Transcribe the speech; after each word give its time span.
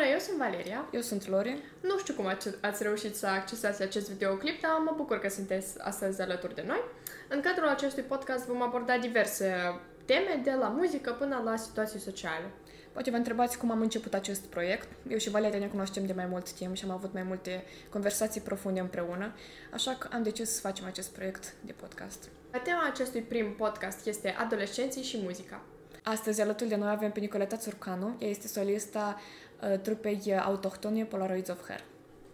Bună, 0.00 0.12
eu 0.12 0.18
sunt 0.18 0.36
Valeria. 0.36 0.88
Eu 0.92 1.00
sunt 1.00 1.28
Lori. 1.28 1.62
Nu 1.80 1.98
știu 1.98 2.14
cum 2.14 2.26
ați 2.60 2.82
reușit 2.82 3.16
să 3.16 3.26
accesați 3.26 3.82
acest 3.82 4.10
videoclip, 4.10 4.60
dar 4.60 4.70
mă 4.84 4.92
bucur 4.96 5.18
că 5.18 5.28
sunteți 5.28 5.80
astăzi 5.80 6.20
alături 6.20 6.54
de 6.54 6.64
noi. 6.66 6.82
În 7.28 7.40
cadrul 7.40 7.68
acestui 7.68 8.02
podcast 8.02 8.46
vom 8.46 8.62
aborda 8.62 8.98
diverse 8.98 9.80
teme, 10.04 10.40
de 10.44 10.50
la 10.60 10.68
muzică 10.68 11.12
până 11.12 11.42
la 11.44 11.56
situații 11.56 11.98
sociale. 11.98 12.50
Poate 12.92 13.10
vă 13.10 13.16
întrebați 13.16 13.58
cum 13.58 13.70
am 13.70 13.80
început 13.80 14.14
acest 14.14 14.44
proiect. 14.44 14.88
Eu 15.08 15.18
și 15.18 15.30
Valeria 15.30 15.58
ne 15.58 15.66
cunoaștem 15.66 16.06
de 16.06 16.12
mai 16.12 16.26
mult 16.26 16.52
timp 16.52 16.76
și 16.76 16.84
am 16.84 16.90
avut 16.90 17.12
mai 17.12 17.22
multe 17.22 17.64
conversații 17.90 18.40
profunde 18.40 18.80
împreună, 18.80 19.34
așa 19.72 19.96
că 19.98 20.08
am 20.12 20.22
decis 20.22 20.50
să 20.50 20.60
facem 20.60 20.84
acest 20.84 21.12
proiect 21.12 21.54
de 21.64 21.72
podcast. 21.72 22.28
Tema 22.62 22.86
acestui 22.90 23.20
prim 23.20 23.54
podcast 23.54 24.06
este 24.06 24.34
adolescenții 24.38 25.02
și 25.02 25.18
muzica. 25.22 25.62
Astăzi 26.02 26.40
alături 26.40 26.68
de 26.68 26.76
noi 26.76 26.90
avem 26.90 27.10
pe 27.10 27.20
Nicoleta 27.20 27.56
Țurcanu, 27.56 28.16
ea 28.18 28.28
este 28.28 28.48
solista 28.48 29.16
uh, 29.16 29.49
trupei 29.82 30.38
autohtone 30.44 31.04
Polaroids 31.04 31.48
of 31.48 31.66
Hair. 31.66 31.80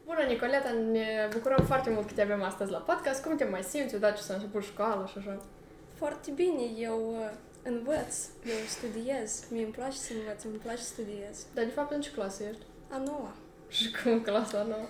Bună, 0.05 0.23
Nicoleta, 0.29 0.71
ne 0.71 1.29
bucurăm 1.33 1.65
foarte 1.67 1.91
mult 1.91 2.07
că 2.07 2.13
te 2.13 2.23
avem 2.23 2.43
astăzi 2.43 2.71
la 2.71 2.79
podcast. 2.79 3.25
Cum 3.25 3.37
te 3.37 3.45
mai 3.45 3.63
simți 3.63 3.95
odată 3.95 4.15
ce 4.17 4.23
s-a 4.23 4.35
început 4.35 4.63
școala 4.63 5.07
și 5.07 5.19
așa? 5.19 5.43
Foarte 5.95 6.31
bine, 6.31 6.63
eu 6.79 6.99
uh, 7.11 7.31
învăț, 7.63 8.15
eu 8.45 8.61
studiez. 8.69 9.45
Mie 9.51 9.65
îmi 9.65 9.73
place 9.73 9.97
să 9.97 10.13
învăț, 10.19 10.43
îmi 10.43 10.55
place 10.55 10.83
să 10.83 10.93
studiez. 10.93 11.47
Dar, 11.55 11.65
de 11.65 11.71
fapt, 11.71 11.93
în 11.93 12.01
ce 12.01 12.11
clasă 12.11 12.43
ești? 12.43 12.63
A 12.91 12.97
noua. 12.97 13.33
Și 13.69 13.91
cum 14.03 14.21
clasa 14.21 14.63
nouă? 14.63 14.89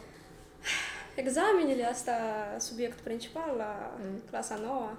Examenele, 1.15 1.85
asta 1.85 2.13
subiectul 2.59 3.05
principal 3.05 3.55
la 3.57 3.97
mm. 3.99 4.21
clasa 4.31 4.55
noua. 4.55 4.99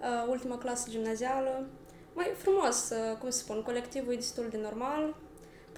Uh, 0.00 0.26
ultima 0.28 0.58
clasă 0.58 0.90
gimnazială. 0.90 1.66
Mai 2.14 2.32
frumos, 2.36 2.90
uh, 2.90 3.16
cum 3.18 3.30
să 3.30 3.38
spun, 3.38 3.62
colectivul 3.62 4.12
e 4.12 4.16
destul 4.16 4.46
de 4.50 4.58
normal. 4.62 5.14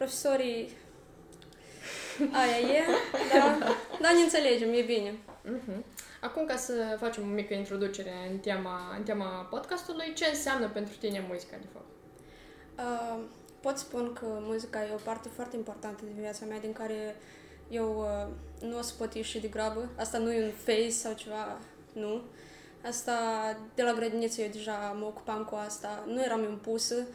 Profesorii 0.00 0.76
aia 2.32 2.58
e, 2.58 2.84
da, 3.32 3.58
dar 4.00 4.12
ne 4.12 4.22
înțelegem, 4.22 4.72
e 4.72 4.82
bine. 4.82 5.10
Uh-huh. 5.10 5.80
Acum, 6.20 6.46
ca 6.46 6.56
să 6.56 6.96
facem 6.98 7.22
o 7.22 7.26
mică 7.26 7.54
introducere 7.54 8.12
în 8.30 8.38
tema, 8.38 8.94
în 8.98 9.02
tema 9.02 9.46
podcastului, 9.50 10.12
ce 10.14 10.26
înseamnă 10.26 10.68
pentru 10.68 10.94
tine 10.96 11.24
muzica, 11.28 11.56
de 11.56 11.66
fapt? 11.72 11.86
Uh, 12.78 13.24
pot 13.60 13.76
spun 13.76 14.12
că 14.12 14.26
muzica 14.26 14.84
e 14.84 14.92
o 14.92 15.04
parte 15.04 15.28
foarte 15.28 15.56
importantă 15.56 16.02
din 16.04 16.22
viața 16.22 16.44
mea, 16.44 16.58
din 16.58 16.72
care 16.72 17.16
eu 17.68 17.98
uh, 17.98 18.68
nu 18.68 18.78
o 18.78 18.82
să 18.82 18.92
pot 18.98 19.14
ieși 19.14 19.40
de 19.40 19.48
grabă. 19.48 19.88
Asta 19.96 20.18
nu 20.18 20.32
e 20.32 20.44
un 20.44 20.52
face 20.64 20.90
sau 20.90 21.12
ceva, 21.12 21.58
nu. 21.92 22.22
Asta, 22.84 23.12
de 23.74 23.82
la 23.82 23.92
grădiniță, 23.92 24.40
eu 24.40 24.48
deja 24.48 24.96
mă 24.98 25.04
ocupam 25.04 25.44
cu 25.44 25.54
asta. 25.54 26.04
Nu 26.06 26.22
eram 26.22 26.42
impusă. 26.42 27.06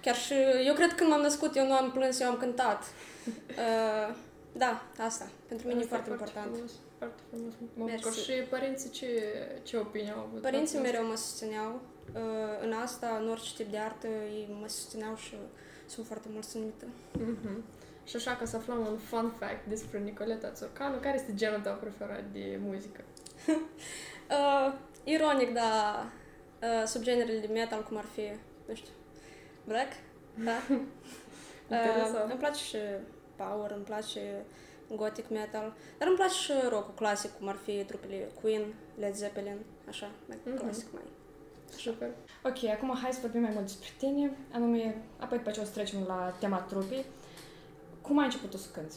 Chiar 0.00 0.14
și, 0.14 0.34
eu 0.66 0.74
cred 0.74 0.88
că 0.88 0.94
când 0.94 1.10
m-am 1.10 1.20
născut, 1.20 1.56
eu 1.56 1.66
nu 1.66 1.72
am 1.72 1.90
plâns, 1.90 2.20
eu 2.20 2.28
am 2.28 2.36
cântat. 2.36 2.82
Uh, 3.26 4.14
da, 4.52 4.82
asta. 4.98 5.26
Pentru 5.48 5.66
mine 5.66 5.80
asta 5.80 5.94
e 5.94 5.98
foarte, 5.98 6.08
foarte 6.08 6.38
important. 6.38 6.52
Frumos. 6.54 6.72
Foarte 6.98 7.22
frumos. 7.28 7.52
Mă 7.74 7.84
bucur. 7.94 8.12
Și 8.12 8.32
părinții 8.32 8.90
ce, 8.90 9.08
ce 9.62 9.76
opinie 9.76 10.12
au 10.16 10.20
avut? 10.20 10.40
Părinții 10.40 10.78
mereu 10.78 11.04
mă 11.06 11.16
susțineau 11.16 11.80
uh, 12.14 12.64
în 12.64 12.72
asta, 12.72 13.18
în 13.20 13.28
orice 13.28 13.54
tip 13.54 13.70
de 13.70 13.78
artă, 13.78 14.06
ei 14.06 14.56
mă 14.60 14.68
susțineau 14.68 15.16
și 15.16 15.34
sunt 15.86 16.06
foarte 16.06 16.28
mulțumită. 16.32 16.84
Mm-hmm. 17.18 17.58
Și 18.04 18.16
așa, 18.16 18.36
ca 18.36 18.44
să 18.44 18.56
aflăm 18.56 18.78
un 18.78 18.98
fun 18.98 19.32
fact 19.38 19.66
despre 19.66 19.98
Nicoleta 19.98 20.50
Țurcanu, 20.50 20.96
care 21.00 21.16
este 21.16 21.34
genul 21.34 21.60
tău 21.60 21.74
preferat 21.74 22.24
de 22.32 22.58
muzică? 22.62 23.00
uh, 24.36 24.74
ironic, 25.04 25.54
dar 25.54 26.12
uh, 26.62 26.86
subgenerele 26.86 27.38
de 27.38 27.52
metal, 27.52 27.82
cum 27.82 27.96
ar 27.96 28.04
fi, 28.14 28.20
nu 28.66 28.74
știu, 28.74 28.92
black, 29.66 29.92
da. 30.44 30.56
uh, 31.70 32.24
îmi 32.30 32.38
place 32.38 32.64
și 32.64 32.78
power, 33.36 33.70
îmi 33.70 33.84
place 33.84 34.44
gothic 34.94 35.28
metal, 35.28 35.74
dar 35.98 36.08
îmi 36.08 36.16
place 36.16 36.34
și 36.34 36.52
rock 36.68 36.94
clasic, 36.94 37.30
cum 37.38 37.48
ar 37.48 37.58
fi 37.64 37.84
trupele 37.84 38.28
Queen, 38.40 38.74
Led 38.98 39.14
Zeppelin, 39.14 39.58
așa, 39.88 40.10
mai 40.28 40.36
mm-hmm. 40.36 40.58
clasic, 40.60 40.92
mai... 40.92 41.02
Super. 41.76 42.08
Ok, 42.44 42.64
acum 42.64 42.98
hai 43.02 43.12
să 43.12 43.18
vorbim 43.20 43.40
mai 43.40 43.50
mult 43.52 43.66
despre 43.66 43.88
tine, 43.98 44.36
anume, 44.52 45.02
apoi 45.18 45.38
după 45.38 45.50
ce 45.50 45.60
o 45.60 45.64
să 45.64 45.70
trecem 45.70 46.04
la 46.06 46.36
tema 46.40 46.58
trupei. 46.58 47.04
Cum 48.00 48.18
ai 48.18 48.24
început 48.24 48.52
să 48.60 48.68
cânti? 48.72 48.94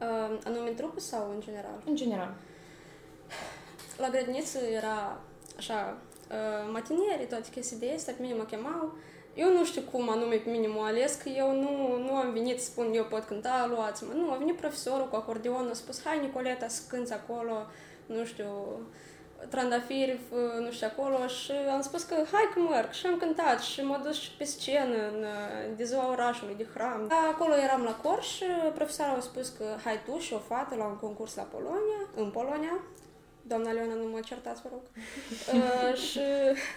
Uh, 0.00 0.38
anume 0.44 0.68
în 0.68 0.74
trupă 0.74 1.00
sau 1.00 1.30
în 1.30 1.40
general? 1.40 1.82
În 1.84 1.96
general. 1.96 2.34
La 3.96 4.08
grădiniță 4.08 4.58
era 4.58 5.20
așa, 5.56 5.98
uh, 6.30 6.70
matinierii, 6.72 7.26
toate 7.26 7.50
chestii 7.50 7.78
de 7.78 7.92
astea, 7.96 8.14
pe 8.16 8.22
mine 8.22 8.34
mă 8.34 8.44
chemau, 8.44 8.96
eu 9.34 9.52
nu 9.52 9.64
știu 9.64 9.82
cum 9.92 10.10
anume 10.10 10.34
pe 10.34 10.50
mine 10.50 10.66
m-a 10.66 10.86
ales, 10.86 11.14
că 11.14 11.28
eu 11.28 11.52
nu, 11.52 11.98
nu 11.98 12.14
am 12.14 12.32
venit 12.32 12.60
să 12.60 12.64
spun 12.64 12.90
eu 12.94 13.04
pot 13.04 13.24
cânta, 13.24 13.70
luați-mă. 13.74 14.12
Nu, 14.12 14.30
a 14.30 14.36
venit 14.36 14.56
profesorul 14.56 15.08
cu 15.08 15.16
acordeon, 15.16 15.68
a 15.70 15.74
spus, 15.74 16.04
hai 16.04 16.20
Nicoleta 16.20 16.68
să 16.68 16.82
cânti 16.88 17.12
acolo, 17.12 17.66
nu 18.06 18.24
știu, 18.24 18.50
trandafiri, 19.48 20.20
nu 20.60 20.70
știu, 20.70 20.86
acolo 20.90 21.26
și 21.26 21.52
am 21.72 21.80
spus 21.80 22.02
că 22.02 22.14
hai 22.14 22.50
că 22.54 22.60
merg 22.60 22.90
și 22.90 23.06
am 23.06 23.16
cântat 23.16 23.60
și 23.60 23.80
m-a 23.80 24.00
dus 24.04 24.20
și 24.20 24.30
pe 24.38 24.44
scenă 24.44 24.96
în, 25.12 25.24
de 25.76 25.84
ziua 25.84 26.10
orașului, 26.10 26.54
de 26.54 26.66
hram. 26.74 27.12
Acolo 27.32 27.54
eram 27.54 27.82
la 27.82 27.94
cor 28.02 28.22
și 28.22 28.44
profesorul 28.74 29.16
a 29.16 29.20
spus 29.20 29.48
că 29.48 29.64
hai 29.84 30.00
tu 30.06 30.18
și 30.18 30.32
o 30.32 30.38
fată 30.38 30.74
la 30.74 30.84
un 30.84 30.96
concurs 30.96 31.34
la 31.34 31.42
Polonia, 31.42 32.00
în 32.16 32.30
Polonia, 32.30 32.80
Doamna 33.46 33.70
Leona, 33.70 33.94
nu 33.94 34.08
mă 34.08 34.20
certați, 34.20 34.62
vă 34.62 34.68
rog. 34.72 34.82
uh, 35.54 35.96
și, 35.96 36.20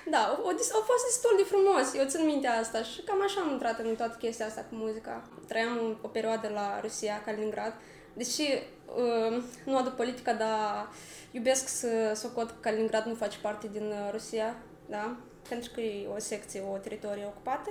da, 0.09 0.17
au, 0.17 0.45
au 0.47 0.83
fost 0.91 1.03
destul 1.05 1.33
de 1.37 1.43
frumos, 1.43 1.93
eu 1.95 2.05
țin 2.07 2.25
minte 2.25 2.47
asta 2.47 2.81
și 2.83 3.01
cam 3.01 3.21
așa 3.23 3.41
am 3.41 3.51
intrat 3.51 3.79
în 3.79 3.95
toată 3.95 4.15
chestia 4.19 4.45
asta 4.45 4.65
cu 4.69 4.75
muzica. 4.75 5.29
Trăiam 5.47 5.99
o 6.01 6.07
perioadă 6.07 6.47
la 6.53 6.79
Rusia, 6.81 7.21
Kaliningrad, 7.25 7.73
deși 8.13 8.47
uh, 8.85 9.43
nu 9.65 9.77
aduc 9.77 9.93
politica, 9.93 10.33
dar 10.33 10.89
iubesc 11.31 11.67
să 11.67 12.11
socot 12.15 12.49
că 12.49 12.55
Kaliningrad 12.59 13.05
nu 13.05 13.15
face 13.15 13.37
parte 13.41 13.69
din 13.71 13.85
uh, 13.85 14.09
Rusia, 14.11 14.55
da? 14.89 15.17
Pentru 15.49 15.71
că 15.73 15.81
e 15.81 16.07
o 16.15 16.19
secție, 16.19 16.63
o 16.73 16.77
teritorie 16.77 17.25
ocupată 17.25 17.69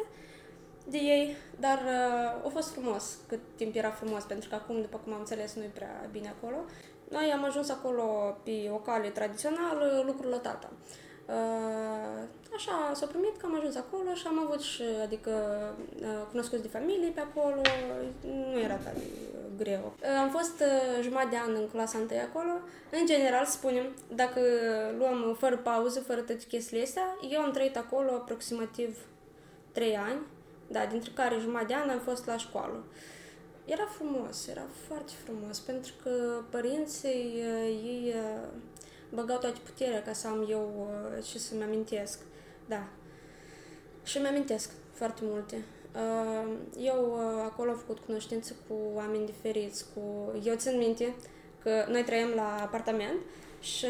de 0.89 0.99
ei, 0.99 1.37
dar 1.61 1.79
uh, 1.79 2.47
a 2.47 2.49
fost 2.53 2.73
frumos 2.73 3.19
cât 3.29 3.41
timp 3.57 3.75
era 3.75 3.91
frumos, 3.91 4.23
pentru 4.23 4.49
că 4.49 4.55
acum, 4.55 4.81
după 4.81 5.01
cum 5.05 5.13
am 5.13 5.19
înțeles, 5.19 5.55
nu 5.55 5.63
e 5.63 5.71
prea 5.75 6.09
bine 6.13 6.29
acolo. 6.29 6.57
Noi 7.11 7.33
am 7.33 7.45
ajuns 7.45 7.69
acolo 7.71 8.37
pe 8.43 8.71
o 8.73 8.77
cale 8.77 9.09
tradițională, 9.09 10.03
lucrul 10.07 10.31
la 10.31 10.39
tata. 10.39 10.71
Uh, 11.27 12.23
așa 12.55 12.93
s-a 12.95 13.07
primit 13.07 13.37
că 13.37 13.47
am 13.47 13.57
ajuns 13.57 13.77
acolo 13.77 14.15
și 14.15 14.27
am 14.27 14.39
avut 14.47 14.61
și, 14.61 14.83
adică, 15.03 15.31
uh, 16.01 16.07
cunoscuți 16.31 16.63
de 16.63 16.69
familie 16.69 17.09
pe 17.09 17.21
acolo, 17.21 17.61
nu 18.53 18.59
era 18.59 18.75
tare 18.75 19.03
greu. 19.57 19.93
Uh, 20.01 20.21
am 20.21 20.31
fost 20.31 20.63
jumătate 21.03 21.29
de 21.31 21.37
an 21.37 21.55
în 21.55 21.69
clasa 21.69 21.99
1 21.99 22.09
acolo. 22.31 22.53
În 22.91 23.07
general, 23.07 23.45
spunem, 23.45 23.87
dacă 24.15 24.41
luăm 24.99 25.37
fără 25.39 25.57
pauză, 25.57 26.01
fără 26.01 26.21
toate 26.21 26.45
chestiile 26.49 26.83
astea, 26.83 27.19
eu 27.31 27.41
am 27.41 27.51
trăit 27.51 27.77
acolo 27.77 28.11
aproximativ 28.11 28.99
3 29.73 29.97
ani, 29.97 30.21
da, 30.67 30.87
dintre 30.91 31.11
care 31.15 31.37
jumătate 31.41 31.67
de 31.67 31.75
an 31.75 31.89
am 31.89 31.99
fost 31.99 32.27
la 32.27 32.37
școală. 32.37 32.85
Uh, 32.85 33.16
era 33.67 33.85
frumos, 33.85 34.47
era 34.47 34.67
foarte 34.87 35.13
frumos, 35.25 35.59
pentru 35.59 35.93
că 36.03 36.11
părinții 36.51 37.33
uh, 37.35 37.83
ei 37.85 38.15
uh, 38.15 38.49
băgau 39.15 39.39
toate 39.39 39.59
puterea 39.65 40.03
ca 40.03 40.13
să 40.13 40.27
am 40.27 40.47
eu 40.51 40.91
și 41.23 41.37
uh, 41.37 41.41
să-mi 41.41 41.63
amintesc. 41.63 42.19
Da. 42.69 42.89
Și 44.03 44.19
mi 44.19 44.27
amintesc 44.27 44.71
foarte 44.93 45.21
multe. 45.25 45.65
Eu 46.79 47.19
acolo 47.45 47.71
am 47.71 47.77
făcut 47.77 47.99
cunoștință 47.99 48.55
cu 48.69 48.75
oameni 48.95 49.27
diferiți. 49.27 49.85
Cu... 49.95 50.33
Eu 50.45 50.55
țin 50.55 50.79
minte 50.79 51.15
că 51.63 51.85
noi 51.89 52.05
trăim 52.05 52.29
la 52.35 52.61
apartament 52.63 53.19
și 53.61 53.87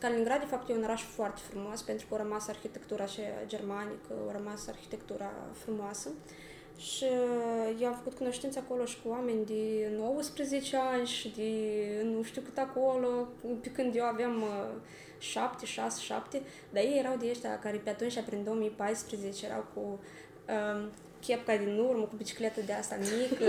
Kaliningrad, 0.00 0.40
de 0.40 0.46
fapt, 0.46 0.68
e 0.68 0.72
un 0.72 0.82
oraș 0.82 1.02
foarte 1.02 1.40
frumos 1.50 1.82
pentru 1.82 2.06
că 2.08 2.14
a 2.14 2.18
rămas 2.18 2.48
arhitectura 2.48 3.06
și 3.06 3.20
germanică, 3.46 4.14
a 4.28 4.32
rămas 4.32 4.66
arhitectura 4.66 5.30
frumoasă. 5.64 6.08
Uh, 6.08 6.32
și 6.76 7.04
uh, 7.04 7.76
eu 7.80 7.88
am 7.88 7.94
făcut 7.94 8.14
cunoștință 8.14 8.58
acolo 8.58 8.84
și 8.84 8.96
cu 9.02 9.08
oameni 9.08 9.46
de 9.46 9.92
19 9.96 10.76
ani 10.76 11.06
și 11.06 11.28
de 11.36 11.50
nu 12.02 12.22
știu 12.22 12.42
cât 12.42 12.58
acolo, 12.58 13.28
pe 13.60 13.70
când 13.70 13.96
eu 13.96 14.04
aveam 14.04 14.44
7, 15.18 15.66
6, 15.66 16.00
7, 16.00 16.42
dar 16.70 16.82
ei 16.82 16.98
erau 16.98 17.16
de 17.16 17.28
ăștia 17.30 17.58
care 17.58 17.76
pe 17.76 17.90
atunci, 17.90 18.20
prin 18.20 18.44
2014, 18.44 19.46
erau 19.46 19.66
cu 19.74 19.80
um, 19.80 20.90
chepca 21.26 21.56
din 21.56 21.78
urmă, 21.78 22.04
cu 22.04 22.16
bicicletă 22.16 22.60
de 22.60 22.72
asta 22.72 22.96
mică. 23.20 23.44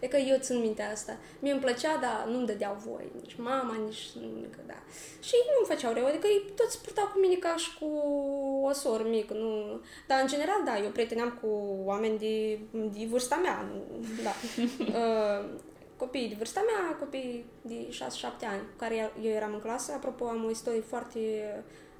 e 0.00 0.06
că 0.06 0.16
eu 0.16 0.36
țin 0.40 0.60
minte 0.60 0.82
asta. 0.82 1.16
Mie 1.38 1.52
îmi 1.52 1.60
plăcea, 1.60 1.96
dar 1.96 2.26
nu-mi 2.32 2.46
dădeau 2.46 2.76
voi, 2.86 3.04
nici 3.20 3.36
mama, 3.36 3.74
nici 3.86 4.10
nimic, 4.20 4.56
da. 4.66 4.78
Și 5.20 5.34
ei 5.34 5.46
nu-mi 5.46 5.70
făceau 5.72 5.92
rău, 5.92 6.06
adică 6.06 6.26
ei 6.26 6.52
toți 6.56 6.82
purtau 6.82 7.06
cu 7.12 7.18
mine 7.18 7.34
ca 7.34 7.54
și 7.56 7.78
cu 7.78 7.88
o 8.62 8.72
soră 8.72 9.04
mică, 9.08 9.34
nu... 9.34 9.80
Dar, 10.06 10.20
în 10.20 10.26
general, 10.26 10.60
da, 10.64 10.78
eu 10.78 10.90
prieteneam 10.90 11.38
cu 11.40 11.48
oameni 11.84 12.18
de, 12.18 12.58
de 12.98 13.06
vârsta 13.10 13.36
mea, 13.36 13.66
nu, 13.72 13.80
da. 14.22 14.34
uh, 15.00 15.44
copii 15.96 16.28
de 16.28 16.34
vârsta 16.38 16.62
mea, 16.70 16.96
copii 16.96 17.44
de 17.62 17.88
6-7 17.90 17.98
ani, 18.52 18.60
cu 18.70 18.76
care 18.76 19.12
eu 19.22 19.30
eram 19.30 19.52
în 19.52 19.60
clasă. 19.60 19.92
Apropo, 19.92 20.24
am 20.24 20.44
o 20.44 20.50
istorie 20.50 20.80
foarte 20.80 21.20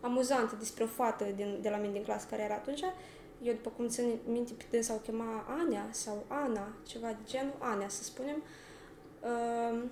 amuzantă 0.00 0.56
despre 0.58 0.84
o 0.84 0.86
fată 0.86 1.24
din, 1.36 1.58
de 1.60 1.68
la 1.68 1.76
mine 1.76 1.92
din 1.92 2.02
clasă 2.02 2.26
care 2.30 2.42
era 2.42 2.54
atunci 2.54 2.82
eu 3.42 3.52
după 3.52 3.72
cum 3.76 3.88
țin 3.88 4.18
minte 4.26 4.52
pe 4.56 4.64
dânsa 4.70 4.94
o 4.94 4.96
chema 4.96 5.44
Ania 5.60 5.88
sau 5.90 6.24
Ana, 6.28 6.68
ceva 6.86 7.06
de 7.08 7.22
genul, 7.26 7.56
Ania 7.58 7.88
să 7.88 8.02
spunem, 8.02 8.42
uh, 9.20 9.82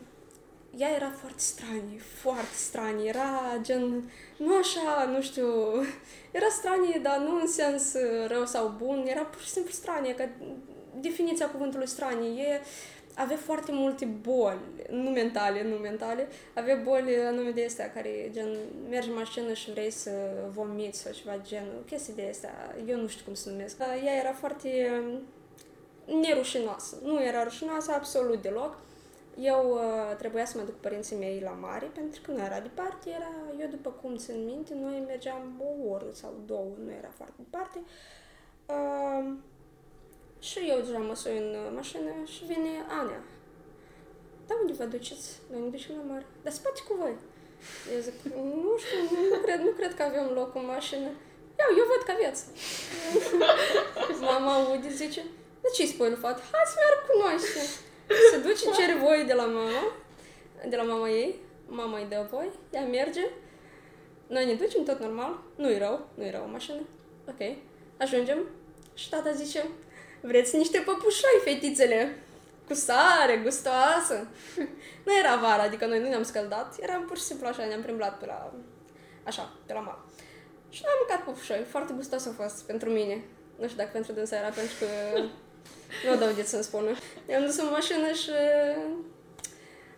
ea 0.76 0.90
era 0.94 1.10
foarte 1.10 1.40
stranie, 1.40 1.98
foarte 1.98 2.54
stranie, 2.54 3.08
era 3.08 3.58
gen, 3.60 4.10
nu 4.38 4.56
așa, 4.56 5.04
nu 5.12 5.22
știu, 5.22 5.46
era 6.30 6.48
stranie, 6.50 7.00
dar 7.02 7.18
nu 7.18 7.40
în 7.40 7.48
sens 7.48 7.94
rău 8.26 8.46
sau 8.46 8.74
bun, 8.78 9.04
era 9.06 9.22
pur 9.22 9.40
și 9.40 9.50
simplu 9.50 9.70
stranie, 9.70 10.14
că 10.14 10.28
definiția 11.00 11.50
cuvântului 11.50 11.88
stranie 11.88 12.42
e 12.42 12.60
avea 13.22 13.36
foarte 13.36 13.72
multe 13.72 14.04
boli, 14.04 14.58
nu 14.90 15.10
mentale, 15.10 15.62
nu 15.62 15.74
mentale, 15.74 16.28
avea 16.54 16.76
boli 16.84 17.16
anume 17.16 17.50
de 17.50 17.64
astea 17.64 17.92
care, 17.92 18.10
gen, 18.30 18.48
mergi 18.88 19.08
în 19.08 19.14
mașină 19.14 19.52
și 19.52 19.70
vrei 19.70 19.90
să 19.90 20.10
vomiți 20.48 21.00
sau 21.00 21.12
ceva 21.12 21.36
genul, 21.42 21.82
chestii 21.86 22.14
de 22.14 22.28
astea, 22.30 22.74
eu 22.86 23.00
nu 23.00 23.06
știu 23.06 23.24
cum 23.24 23.34
se 23.34 23.50
numesc. 23.50 23.78
Ea 23.78 24.16
era 24.20 24.32
foarte 24.32 25.02
nerușinoasă, 26.20 26.96
nu 27.02 27.22
era 27.22 27.42
rușinoasă 27.42 27.92
absolut 27.92 28.42
deloc. 28.42 28.78
Eu 29.38 29.70
uh, 29.72 30.16
trebuia 30.18 30.44
să 30.44 30.58
mă 30.58 30.64
duc 30.64 30.74
părinții 30.74 31.16
mei 31.16 31.40
la 31.44 31.50
mare, 31.50 31.90
pentru 31.94 32.20
că 32.24 32.30
nu 32.30 32.38
era 32.38 32.60
departe, 32.60 33.10
era, 33.10 33.32
eu 33.60 33.68
după 33.70 33.90
cum 33.90 34.16
țin 34.16 34.44
minte, 34.44 34.74
noi 34.74 35.02
mergeam 35.06 35.62
o 35.62 35.90
oră 35.90 36.06
sau 36.12 36.32
două, 36.46 36.72
nu 36.84 36.90
era 36.90 37.10
foarte 37.16 37.34
departe. 37.36 37.78
Uh, 37.78 38.19
și 40.50 40.58
eu 40.72 40.78
deja 40.84 40.98
mă 40.98 41.14
sui 41.14 41.36
în 41.44 41.50
uh, 41.60 41.70
mașină 41.78 42.12
și 42.32 42.40
vine 42.50 42.72
Ania. 42.98 43.22
Da, 44.46 44.54
unde 44.60 44.72
vă 44.72 44.84
duceți? 44.84 45.28
Noi 45.50 45.60
ne 45.60 45.68
ducem 45.68 45.94
la 45.96 46.04
mare. 46.12 46.26
Dar 46.42 46.52
spate 46.52 46.80
cu 46.88 46.94
voi. 47.00 47.14
Eu 47.94 48.00
zic, 48.06 48.14
nu 48.64 48.72
știu, 48.82 48.98
nu, 49.12 49.20
nu, 49.32 49.38
cred, 49.44 49.60
nu 49.68 49.72
cred 49.78 49.94
că 49.94 50.02
avem 50.02 50.26
loc 50.38 50.54
în 50.54 50.66
mașină. 50.74 51.08
Ia, 51.58 51.66
eu 51.78 51.86
văd 51.92 52.02
că 52.06 52.12
aveți. 52.16 52.42
Mama 54.30 54.52
aude, 54.54 54.88
zice, 55.02 55.22
de 55.62 55.68
ce 55.74 55.82
îi 55.82 55.88
spui 55.88 56.08
lui 56.08 56.22
fată? 56.24 56.42
Hai 56.52 56.72
să 56.72 56.76
merg 56.82 56.98
cu 57.08 57.14
noi. 57.22 57.36
Se 58.30 58.38
duce, 58.46 58.80
cere 58.80 58.96
voie 59.04 59.22
de 59.22 59.32
la 59.32 59.44
mama, 59.44 59.82
de 60.68 60.76
la 60.76 60.82
mama 60.82 61.08
ei. 61.08 61.34
Mama 61.66 61.98
îi 61.98 62.06
dă 62.08 62.26
voi, 62.30 62.48
ea 62.70 62.84
merge. 62.84 63.24
Noi 64.26 64.44
ne 64.46 64.54
ducem 64.54 64.82
tot 64.84 64.98
normal. 65.00 65.42
Nu-i 65.56 65.78
rău, 65.78 66.08
nu-i 66.14 66.30
rău 66.30 66.44
în 66.44 66.50
mașină. 66.50 66.80
Ok. 67.28 67.56
Ajungem 67.96 68.38
și 68.94 69.08
tata 69.08 69.32
zice, 69.32 69.64
Vreți 70.20 70.56
niște 70.56 70.78
păpușoi, 70.78 71.40
fetițele? 71.44 72.16
Cu 72.66 72.74
sare, 72.74 73.40
gustoasă. 73.42 74.26
nu 75.06 75.18
era 75.18 75.36
vara, 75.36 75.62
adică 75.62 75.86
noi 75.86 76.00
nu 76.00 76.08
ne-am 76.08 76.22
scăldat, 76.22 76.76
eram 76.80 77.04
pur 77.04 77.16
și 77.16 77.22
simplu 77.22 77.46
așa, 77.46 77.64
ne-am 77.64 77.82
primblat 77.82 78.18
pe 78.18 78.26
la... 78.26 78.52
Așa, 79.22 79.52
pe 79.66 79.72
la 79.72 79.80
mal. 79.80 79.98
Și 80.68 80.82
am 80.84 80.92
mâncat 80.98 81.24
păpușoi, 81.24 81.64
foarte 81.70 81.92
gustos 81.92 82.26
a 82.26 82.42
fost 82.42 82.64
pentru 82.64 82.90
mine. 82.90 83.24
Nu 83.58 83.64
știu 83.64 83.78
dacă 83.78 83.90
pentru 83.92 84.12
dânsa 84.12 84.36
era, 84.36 84.48
pentru 84.48 84.74
că 84.80 84.86
nu 86.10 86.16
dau 86.16 86.32
de 86.32 86.42
să-mi 86.42 86.62
spună. 86.62 86.90
Ne-am 87.26 87.44
dus 87.44 87.56
în 87.56 87.68
mașină 87.70 88.12
și 88.12 88.30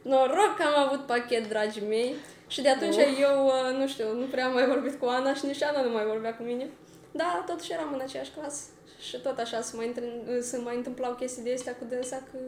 noroc 0.03 0.57
că 0.57 0.63
am 0.63 0.87
avut 0.87 1.07
pachet, 1.07 1.49
dragii 1.49 1.89
mei. 1.89 2.15
Și 2.47 2.63
de 2.63 2.69
atunci 2.69 2.97
oh. 2.97 3.19
eu, 3.21 3.47
uh, 3.47 3.79
nu 3.79 3.87
știu, 3.89 4.13
nu 4.15 4.25
prea 4.25 4.47
am 4.47 4.53
mai 4.53 4.67
vorbit 4.67 5.01
cu 5.01 5.07
Ana 5.07 5.35
și 5.35 5.47
nici 5.47 5.63
Ana 5.63 5.83
nu 5.83 5.91
mai 5.91 6.05
vorbea 6.05 6.37
cu 6.37 6.43
mine. 6.43 6.69
Dar 7.13 7.43
totuși 7.47 7.73
eram 7.73 7.93
în 7.93 8.01
aceeași 8.01 8.31
clasă. 8.31 8.63
Și 9.01 9.21
tot 9.21 9.39
așa 9.39 9.61
se 9.61 9.77
mai, 9.77 9.95
se 10.41 10.57
mai 10.57 10.77
întâmplau 10.77 11.15
chestii 11.15 11.43
de 11.43 11.53
astea 11.53 11.77
cu 11.77 11.85
dânsa 11.85 12.17
că... 12.17 12.39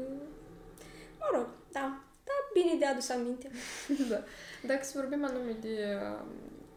Mă 1.19 1.27
rog, 1.33 1.47
da. 1.73 2.01
Da, 2.25 2.33
bine 2.53 2.79
de 2.79 2.87
adus 2.87 3.09
aminte. 3.09 3.51
da. 4.11 4.23
Dacă 4.67 4.85
să 4.85 4.99
vorbim 4.99 5.25
anume 5.25 5.57
de 5.61 5.99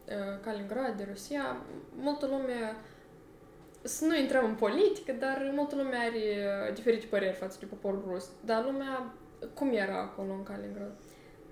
uh, 0.06 0.39
Kaliningrad, 0.42 0.98
de 0.98 1.07
Rusia, 1.10 1.62
multă 1.95 2.25
lume 2.25 2.75
să 3.81 4.06
nu 4.06 4.16
intrăm 4.16 4.45
în 4.45 4.56
politică, 4.56 5.12
dar 5.12 5.51
multă 5.56 5.75
lume 5.75 5.95
are 5.95 6.68
uh, 6.68 6.74
diferite 6.74 7.06
păreri 7.06 7.36
față 7.36 7.57
de 7.60 7.66
poporul 7.66 8.04
rus. 8.07 8.30
Dar 8.45 8.63
lumea, 8.63 9.13
cum 9.54 9.74
era 9.74 10.01
acolo 10.01 10.33
în 10.33 10.44
Kaliningrad? 10.44 10.94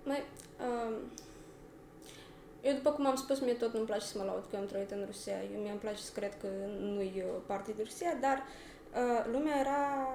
Mai, 0.03 0.23
uh, 0.59 0.95
eu, 2.65 2.73
după 2.73 2.91
cum 2.91 3.05
am 3.05 3.15
spus, 3.15 3.39
mie 3.39 3.53
tot 3.53 3.73
nu-mi 3.73 3.85
place 3.85 4.05
să 4.05 4.17
mă 4.17 4.23
laud 4.23 4.43
că 4.49 4.55
am 4.55 4.65
trăit 4.65 4.91
în 4.91 5.03
Rusia. 5.05 5.37
Eu 5.53 5.61
mi-am 5.61 5.77
place 5.77 6.01
să 6.01 6.11
cred 6.13 6.33
că 6.41 6.47
nu-i 6.79 7.23
parte 7.45 7.71
de 7.75 7.83
Rusia, 7.83 8.17
dar 8.21 8.43
uh, 8.43 9.25
lumea 9.31 9.59
era 9.59 10.07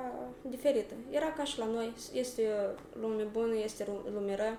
diferită. 0.42 0.94
Era 1.10 1.32
ca 1.32 1.44
și 1.44 1.58
la 1.58 1.64
noi. 1.64 1.92
Este 2.12 2.42
lume 3.00 3.22
bună, 3.22 3.56
este 3.56 3.86
lume 4.14 4.34
rea. 4.34 4.58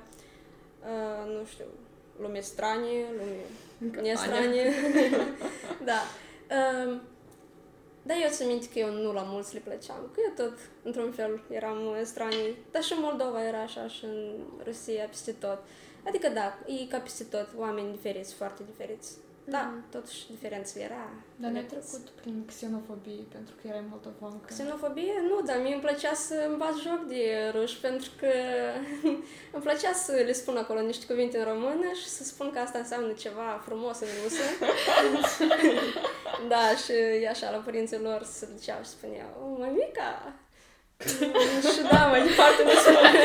Uh, 0.82 1.34
nu 1.38 1.46
știu, 1.46 1.66
lume 2.20 2.40
stranie, 2.40 3.06
lume 3.18 4.02
nestranie. 4.02 4.72
da. 5.90 6.02
Uh, 6.58 7.00
dar 8.04 8.18
eu 8.22 8.30
țin 8.30 8.48
minte 8.48 8.68
că 8.74 8.80
eu 8.80 8.92
nu 8.92 9.14
la 9.14 9.22
mulți 9.22 9.54
le 9.54 9.60
plăceam, 9.60 10.10
că 10.14 10.20
eu 10.28 10.46
tot, 10.46 10.58
într-un 10.84 11.12
fel, 11.12 11.42
eram 11.50 11.78
stranii. 12.04 12.56
Dar 12.72 12.84
și 12.84 12.94
în 12.94 13.00
Moldova 13.02 13.48
era 13.48 13.62
așa, 13.62 13.88
și 13.88 14.06
în 14.06 14.32
Rusia, 14.66 15.06
peste 15.06 15.32
tot. 15.32 15.58
Uh, 15.58 15.91
Adică 16.08 16.30
da, 16.30 16.58
e 16.66 16.88
ca 16.90 16.98
peste 16.98 17.24
tot, 17.24 17.48
oameni 17.58 17.92
diferiți, 17.92 18.34
foarte 18.34 18.62
diferiți. 18.72 19.12
Da, 19.44 19.64
mm-hmm. 19.64 19.92
totuși 19.92 20.20
diferența 20.30 20.80
era. 20.80 21.10
Dar 21.36 21.52
ne-ai 21.52 21.64
trecut 21.64 22.10
prin 22.22 22.46
xenofobie 22.46 23.24
pentru 23.32 23.54
că 23.56 23.68
erai 23.68 23.84
moldovancă. 23.90 24.46
Xenofobie? 24.48 25.14
Nu, 25.30 25.42
dar 25.46 25.58
mie 25.64 25.74
îmi 25.74 25.82
plăcea 25.82 26.14
să 26.14 26.36
învăț 26.50 26.76
joc 26.88 27.02
de 27.08 27.52
ruși 27.56 27.80
pentru 27.80 28.10
că 28.20 28.32
îmi 29.56 29.64
plăcea 29.64 29.94
să 29.94 30.12
le 30.12 30.32
spun 30.32 30.58
acolo 30.58 30.80
niște 30.82 31.06
cuvinte 31.06 31.38
în 31.38 31.44
română 31.44 31.88
și 32.02 32.08
să 32.08 32.24
spun 32.24 32.52
că 32.52 32.60
asta 32.60 32.78
înseamnă 32.80 33.12
ceva 33.12 33.62
frumos 33.66 34.00
în 34.00 34.08
rusă. 34.24 34.46
da, 36.52 36.66
și 36.84 37.26
așa 37.34 37.52
la 37.52 37.58
părinții 37.58 38.00
lor 38.00 38.24
se 38.24 38.48
duceau 38.54 38.80
și 38.84 38.90
spuneau, 38.90 39.56
mămica! 39.60 40.34
și 41.74 41.82
da, 41.92 42.06
mai 42.06 42.28
departe 42.28 42.64
nu 42.64 42.72
spune. 42.72 43.22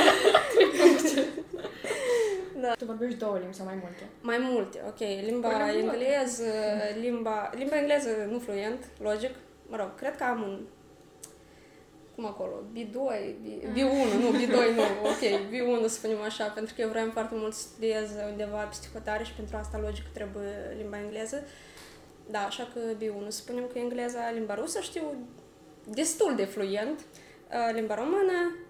Da. 2.67 2.75
Tu 2.75 2.85
vorbești 2.85 3.19
două 3.19 3.39
limbi 3.39 3.55
sau 3.55 3.65
mai 3.65 3.79
multe? 3.83 4.03
Mai 4.21 4.39
multe, 4.41 4.83
ok. 4.87 4.99
Limba 4.99 5.49
păi, 5.49 5.81
engleză, 5.81 6.53
limba, 7.01 7.51
limba 7.55 7.77
engleză 7.79 8.11
nu 8.31 8.39
fluent, 8.39 8.85
logic. 8.99 9.35
Mă 9.69 9.77
rog, 9.77 9.95
cred 9.95 10.17
că 10.17 10.25
am 10.25 10.43
un 10.43 10.61
cum 12.15 12.27
acolo, 12.27 12.55
B2, 12.75 12.99
B, 13.43 13.47
B1, 13.77 14.21
nu, 14.23 14.29
B2 14.39 14.75
nu, 14.75 14.83
ok, 15.11 15.23
B1 15.51 15.83
să 15.83 15.89
spunem 15.89 16.21
așa, 16.23 16.45
pentru 16.45 16.75
că 16.75 16.81
eu 16.81 16.89
vreau 16.89 17.11
foarte 17.11 17.35
mult 17.37 17.55
să 17.55 17.61
studiez 17.61 18.11
undeva 18.31 18.63
peste 18.63 18.87
hotare 18.93 19.25
și 19.25 19.33
pentru 19.33 19.57
asta 19.57 19.79
logic 19.79 20.05
trebuie 20.13 20.75
limba 20.77 20.99
engleză. 20.99 21.43
Da, 22.31 22.39
așa 22.39 22.69
că 22.75 22.81
B1, 22.81 23.29
să 23.29 23.39
spunem 23.39 23.67
că 23.73 23.79
engleza, 23.79 24.31
limba 24.31 24.55
rusă 24.55 24.81
știu 24.81 25.03
destul 25.85 26.33
de 26.37 26.45
fluent, 26.45 26.99
uh, 27.01 27.75
limba 27.75 27.95
română, 27.95 28.57
Uh, 28.57 28.66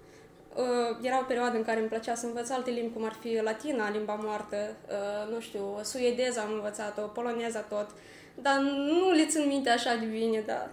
era 1.02 1.18
o 1.18 1.24
perioadă 1.24 1.56
în 1.56 1.64
care 1.64 1.78
îmi 1.78 1.88
plăcea 1.88 2.14
să 2.14 2.26
învăț 2.26 2.50
alte 2.50 2.70
limbi, 2.70 2.92
cum 2.92 3.04
ar 3.04 3.16
fi 3.20 3.40
latina, 3.42 3.90
limba 3.90 4.14
moartă, 4.14 4.56
uh, 4.88 5.32
nu 5.32 5.40
știu, 5.40 5.80
suedeza 5.82 6.40
am 6.40 6.52
învățat-o, 6.52 7.00
poloneza 7.00 7.60
tot, 7.60 7.86
dar 8.34 8.58
nu 8.60 9.10
le 9.10 9.26
țin 9.26 9.46
minte 9.46 9.70
așa 9.70 9.94
de 9.94 10.06
bine, 10.06 10.40
dar 10.46 10.70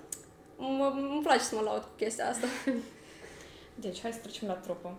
îmi 0.57 1.21
place 1.23 1.43
să 1.43 1.55
mă 1.55 1.61
laud 1.61 1.81
cu 1.81 1.91
chestia 1.97 2.29
asta. 2.29 2.47
Deci, 3.75 4.01
hai 4.01 4.11
să 4.11 4.19
trecem 4.19 4.47
la 4.47 4.53
trupă. 4.53 4.95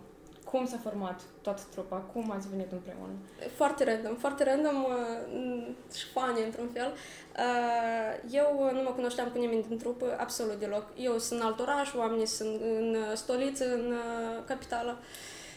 Cum 0.55 0.67
s-a 0.67 0.79
format 0.83 1.19
toată 1.41 1.61
trupa? 1.71 1.95
Cum 1.95 2.31
ați 2.31 2.49
venit 2.49 2.71
împreună? 2.71 3.13
Foarte 3.55 3.83
random, 3.83 4.15
foarte 4.15 4.43
random 4.43 4.83
uh, 4.83 5.67
și 5.95 6.05
fani 6.13 6.43
într-un 6.43 6.69
fel. 6.73 6.93
Uh, 6.93 8.31
eu 8.31 8.69
nu 8.73 8.81
mă 8.81 8.89
cunoșteam 8.89 9.27
cu 9.27 9.37
nimeni 9.37 9.65
din 9.67 9.77
trupă, 9.77 10.17
absolut 10.19 10.59
deloc. 10.59 10.85
Eu 10.97 11.17
sunt 11.17 11.39
în 11.39 11.45
alt 11.45 11.59
oraș, 11.59 11.93
oamenii 11.93 12.25
sunt 12.25 12.61
în 12.61 12.97
stoliță, 13.15 13.73
în 13.73 13.91
uh, 13.91 14.43
capitală. 14.45 14.97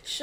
Și 0.04 0.22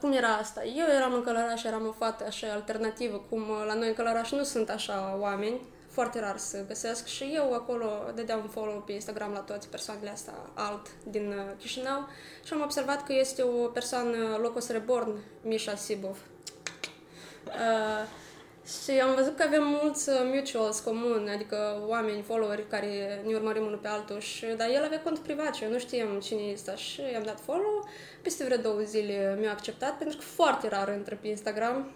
cum 0.00 0.12
era 0.12 0.28
asta? 0.28 0.64
Eu 0.64 0.86
eram 0.96 1.12
în 1.12 1.22
Călăraș, 1.22 1.64
eram 1.64 1.86
o 1.86 1.92
fată 1.92 2.24
așa 2.26 2.52
alternativă, 2.52 3.22
cum 3.30 3.42
la 3.66 3.74
noi 3.74 3.88
în 3.88 3.94
Călăraș 3.94 4.32
nu 4.32 4.42
sunt 4.42 4.70
așa 4.70 5.16
oameni 5.20 5.60
foarte 5.96 6.20
rar 6.20 6.38
să 6.38 6.64
găsesc 6.66 7.06
și 7.06 7.30
eu 7.34 7.52
acolo 7.52 7.86
dădeam 8.14 8.40
un 8.42 8.48
follow 8.48 8.82
pe 8.86 8.92
Instagram 8.92 9.32
la 9.32 9.38
toate 9.38 9.66
persoanele 9.70 10.10
astea 10.10 10.34
alt 10.54 10.86
din 11.04 11.26
uh, 11.28 11.56
Chișinău 11.58 12.08
și 12.44 12.52
am 12.52 12.60
observat 12.62 13.04
că 13.06 13.12
este 13.12 13.42
o 13.42 13.66
persoană 13.66 14.38
locos 14.40 14.68
reborn, 14.68 15.18
Misha 15.42 15.76
Sibov. 15.76 16.18
Uh, 17.46 18.04
și 18.72 18.90
am 18.90 19.14
văzut 19.14 19.36
că 19.36 19.42
avem 19.42 19.62
mulți 19.82 20.08
uh, 20.08 20.16
mutuals 20.32 20.80
comuni, 20.80 21.30
adică 21.30 21.82
oameni, 21.86 22.22
followeri 22.22 22.68
care 22.68 23.22
ne 23.26 23.34
urmărim 23.34 23.62
unul 23.62 23.78
pe 23.78 23.88
altul, 23.88 24.20
și, 24.20 24.46
dar 24.56 24.68
el 24.68 24.84
avea 24.84 25.00
cont 25.00 25.18
privat 25.18 25.54
și 25.54 25.64
eu 25.64 25.70
nu 25.70 25.78
știam 25.78 26.20
cine 26.20 26.40
este 26.40 26.76
și 26.76 27.00
i-am 27.12 27.22
dat 27.22 27.40
follow. 27.40 27.88
Peste 28.22 28.44
vreo 28.44 28.56
două 28.56 28.80
zile 28.80 29.36
mi-a 29.40 29.50
acceptat, 29.50 29.98
pentru 29.98 30.16
că 30.16 30.22
foarte 30.22 30.68
rar 30.68 30.94
intră 30.96 31.18
pe 31.20 31.28
Instagram. 31.28 31.90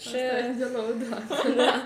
Și... 0.00 0.08
Asta 0.08 0.38
e 0.38 0.54
de 0.58 0.68
nou, 0.72 0.94
da. 1.08 1.16
da. 1.64 1.82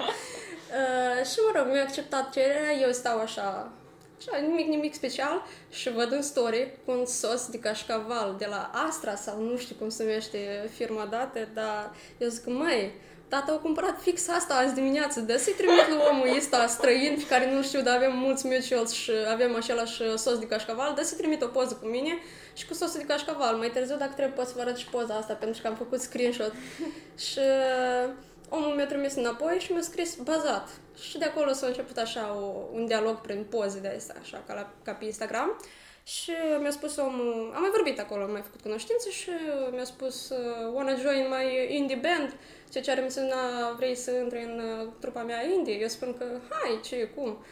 Uh, 0.80 1.26
și 1.26 1.38
mă 1.44 1.58
rog, 1.58 1.72
mi-a 1.72 1.82
acceptat 1.82 2.32
cererea, 2.32 2.74
eu 2.82 2.92
stau 2.92 3.18
așa, 3.18 3.72
așa, 4.18 4.38
nimic, 4.46 4.66
nimic 4.66 4.94
special 4.94 5.46
și 5.70 5.92
văd 5.92 6.12
în 6.12 6.22
story 6.22 6.78
cu 6.84 6.90
un 6.90 7.06
sos 7.06 7.48
de 7.48 7.58
cașcaval 7.58 8.34
de 8.38 8.46
la 8.48 8.70
Astra 8.88 9.14
sau 9.14 9.42
nu 9.42 9.56
știu 9.56 9.74
cum 9.78 9.88
se 9.88 10.02
numește 10.02 10.70
firma 10.74 11.06
dată, 11.10 11.48
dar 11.54 11.94
eu 12.18 12.28
zic, 12.28 12.46
măi, 12.46 12.92
tata 13.28 13.52
a 13.52 13.56
cumpărat 13.56 14.00
fix 14.00 14.28
asta 14.28 14.54
azi 14.54 14.74
dimineață, 14.74 15.20
de 15.20 15.36
să-i 15.38 15.52
trimit 15.52 15.88
lui 15.88 16.00
omul 16.10 16.36
ăsta 16.36 16.66
străin 16.66 17.14
pe 17.16 17.26
care 17.28 17.52
nu 17.52 17.62
știu, 17.62 17.80
dar 17.80 17.96
avem 17.96 18.16
mulți 18.16 18.46
mutuals 18.46 18.92
și 18.92 19.10
avem 19.32 19.54
același 19.54 20.02
sos 20.16 20.38
de 20.38 20.46
cașcaval, 20.46 20.94
de 20.94 21.02
să 21.02 21.14
trimit 21.14 21.42
o 21.42 21.46
poză 21.46 21.78
cu 21.82 21.86
mine 21.86 22.18
și 22.54 22.66
cu 22.66 22.74
sosul 22.74 22.98
de 22.98 23.06
cașcaval. 23.06 23.56
Mai 23.56 23.70
târziu, 23.70 23.96
dacă 23.96 24.12
trebuie, 24.12 24.36
pot 24.36 24.46
să 24.46 24.52
vă 24.56 24.60
arăt 24.60 24.76
și 24.76 24.86
poza 24.86 25.14
asta, 25.14 25.34
pentru 25.34 25.62
că 25.62 25.68
am 25.68 25.74
făcut 25.74 26.00
screenshot. 26.00 26.52
și 27.28 27.38
uh, 27.38 28.10
omul 28.48 28.74
mi-a 28.74 28.86
trimis 28.86 29.14
înapoi 29.14 29.58
și 29.58 29.72
mi-a 29.72 29.82
scris 29.82 30.14
bazat. 30.14 30.68
Și 31.08 31.18
de 31.18 31.24
acolo 31.24 31.52
s-a 31.52 31.66
început 31.66 31.96
așa 31.96 32.34
o, 32.34 32.68
un 32.72 32.86
dialog 32.86 33.20
prin 33.20 33.46
poze 33.50 33.80
de 33.80 33.92
asta, 33.96 34.14
așa, 34.20 34.42
ca, 34.46 34.54
la, 34.54 34.72
ca 34.82 34.92
pe 34.92 35.04
Instagram. 35.04 35.60
Și 36.06 36.32
mi-a 36.60 36.70
spus 36.70 36.96
omul, 36.96 37.52
am 37.54 37.60
mai 37.60 37.70
vorbit 37.70 38.00
acolo, 38.00 38.22
am 38.22 38.30
mai 38.30 38.42
făcut 38.42 38.60
cunoștință 38.60 39.08
și 39.08 39.30
mi-a 39.70 39.84
spus 39.84 40.28
uh, 40.30 40.72
wanna 40.72 40.94
join 40.94 41.26
my 41.28 41.76
indie 41.76 42.00
band, 42.02 42.36
ceea 42.70 42.84
ce 42.84 42.90
ar 42.90 42.98
însemna 42.98 43.72
vrei 43.76 43.94
să 43.94 44.10
intri 44.10 44.42
în 44.42 44.58
uh, 44.58 44.88
trupa 45.00 45.22
mea 45.22 45.44
indie. 45.44 45.74
Eu 45.80 45.88
spun 45.88 46.14
că 46.18 46.24
hai, 46.50 46.80
ce, 46.82 47.10
cum? 47.14 47.44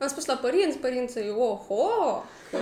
Am 0.00 0.08
spus 0.08 0.24
la 0.24 0.34
părinți, 0.34 0.78
părinții, 0.78 1.30
oho, 1.30 2.22
că, 2.50 2.58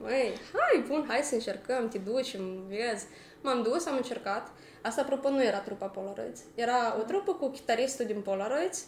măi, 0.00 0.32
hai, 0.52 0.84
bun, 0.88 1.04
hai 1.08 1.20
să 1.22 1.34
încercăm, 1.34 1.88
te 1.88 1.98
duci, 1.98 2.36
vezi. 2.68 3.06
M-am 3.40 3.62
dus, 3.62 3.86
am 3.86 3.96
încercat. 3.96 4.50
Asta, 4.82 5.00
apropo, 5.00 5.28
nu 5.28 5.44
era 5.44 5.58
trupa 5.58 5.86
Polaroids. 5.86 6.40
Era 6.54 6.96
o 7.00 7.02
trupă 7.02 7.32
cu 7.32 7.48
chitaristul 7.48 8.06
din 8.06 8.20
Polaroids, 8.20 8.84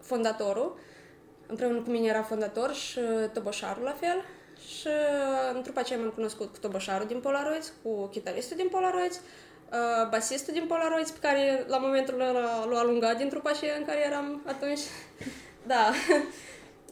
fondatorul. 0.00 0.78
Împreună 1.46 1.80
cu 1.80 1.90
mine 1.90 2.06
era 2.06 2.22
fondator 2.22 2.74
și 2.74 3.00
Toboșarul 3.32 3.82
la 3.82 3.96
fel. 4.00 4.24
Și 4.66 4.88
în 5.54 5.62
trupa 5.62 5.80
aceea 5.80 5.98
m-am 5.98 6.10
cunoscut 6.10 6.52
cu 6.52 6.58
Toboșarul 6.58 7.06
din 7.06 7.20
Polaroids, 7.20 7.72
cu 7.82 8.06
chitaristul 8.06 8.56
din 8.56 8.68
Polaroids, 8.68 9.16
uh, 9.16 10.08
basistul 10.10 10.52
din 10.52 10.66
Polaroids, 10.66 11.10
pe 11.10 11.18
care 11.20 11.64
la 11.66 11.78
momentul 11.78 12.20
ăla 12.20 12.64
l-a 12.64 12.78
alungat 12.78 13.16
din 13.16 13.28
trupa 13.28 13.50
aceea 13.50 13.76
în 13.76 13.84
care 13.84 14.06
eram 14.06 14.42
atunci. 14.46 14.80
da. 15.72 15.92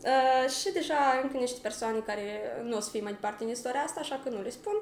Uh, 0.06 0.50
și 0.50 0.72
deja 0.72 1.20
încă 1.22 1.36
niște 1.36 1.58
persoane 1.62 1.98
care 1.98 2.40
nu 2.62 2.76
o 2.76 2.80
să 2.80 2.90
fie 2.90 3.00
mai 3.00 3.12
departe 3.12 3.44
în 3.44 3.50
istoria 3.50 3.80
asta, 3.80 4.00
așa 4.00 4.20
că 4.22 4.28
nu 4.28 4.42
le 4.42 4.50
spun. 4.50 4.74